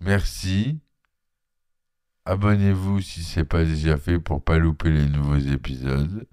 Merci. 0.00 0.80
Abonnez-vous 2.24 3.00
si 3.00 3.22
ce 3.22 3.38
n'est 3.38 3.46
pas 3.46 3.62
déjà 3.62 3.96
fait 3.96 4.18
pour 4.18 4.42
pas 4.42 4.58
louper 4.58 4.90
les 4.90 5.06
nouveaux 5.06 5.38
épisodes. 5.38 6.26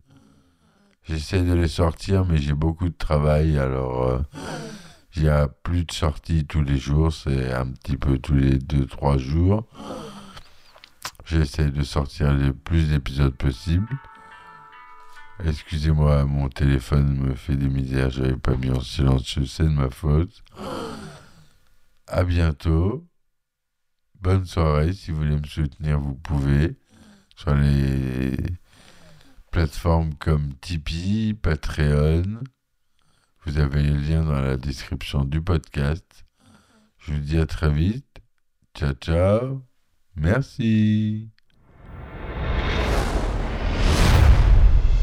J'essaie 1.04 1.44
de 1.44 1.54
les 1.54 1.68
sortir 1.68 2.26
mais 2.26 2.38
j'ai 2.38 2.54
beaucoup 2.54 2.90
de 2.90 2.98
travail 2.98 3.60
alors 3.60 4.08
euh, 4.08 4.20
il 5.16 5.22
y 5.26 5.30
a 5.30 5.48
plus 5.48 5.86
de 5.86 5.92
sorties 5.92 6.48
tous 6.48 6.64
les 6.64 6.80
jours, 6.80 7.14
c'est 7.14 7.54
un 7.54 7.68
petit 7.68 7.98
peu 7.98 8.18
tous 8.18 8.34
les 8.34 8.58
2-3 8.58 9.20
jours. 9.20 9.68
J'essaie 11.24 11.70
de 11.70 11.84
sortir 11.84 12.34
le 12.34 12.52
plus 12.52 12.90
d'épisodes 12.90 13.36
possible. 13.36 13.88
Excusez-moi, 15.40 16.26
mon 16.26 16.48
téléphone 16.48 17.18
me 17.18 17.36
fait 17.36 17.56
des 17.56 17.68
misères, 17.68 18.12
j'avais 18.12 18.38
pas 18.38 18.56
mis 18.56 18.70
en 18.70 18.80
silencieux, 18.80 19.46
c'est 19.46 19.64
de 19.64 19.70
ma 19.70 19.90
faute. 19.90 20.44
À 22.08 22.24
bientôt. 22.24 23.08
Bonne 24.22 24.46
soirée, 24.46 24.94
si 24.94 25.12
vous 25.12 25.18
voulez 25.18 25.36
me 25.36 25.46
soutenir, 25.46 26.00
vous 26.00 26.16
pouvez. 26.16 26.78
Sur 27.36 27.56
les 27.56 28.38
plateformes 29.52 30.14
comme 30.16 30.54
Tipeee, 30.62 31.34
Patreon. 31.34 32.40
Vous 33.46 33.58
avez 33.58 33.84
les 33.84 33.98
liens 33.98 34.24
dans 34.24 34.40
la 34.40 34.56
description 34.56 35.26
du 35.26 35.42
podcast. 35.42 36.26
Je 37.00 37.14
vous 37.14 37.20
dis 37.20 37.38
à 37.38 37.46
très 37.46 37.72
vite. 37.72 38.22
Ciao, 38.74 38.94
ciao. 38.94 39.62
Merci. 40.16 41.33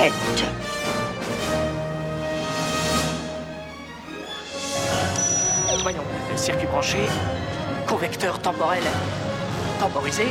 Pète. 0.00 0.44
Voyons, 5.82 6.02
circuit 6.36 6.66
branché, 6.66 6.98
convecteur 7.86 8.38
temporel 8.38 8.82
temporisé, 9.78 10.24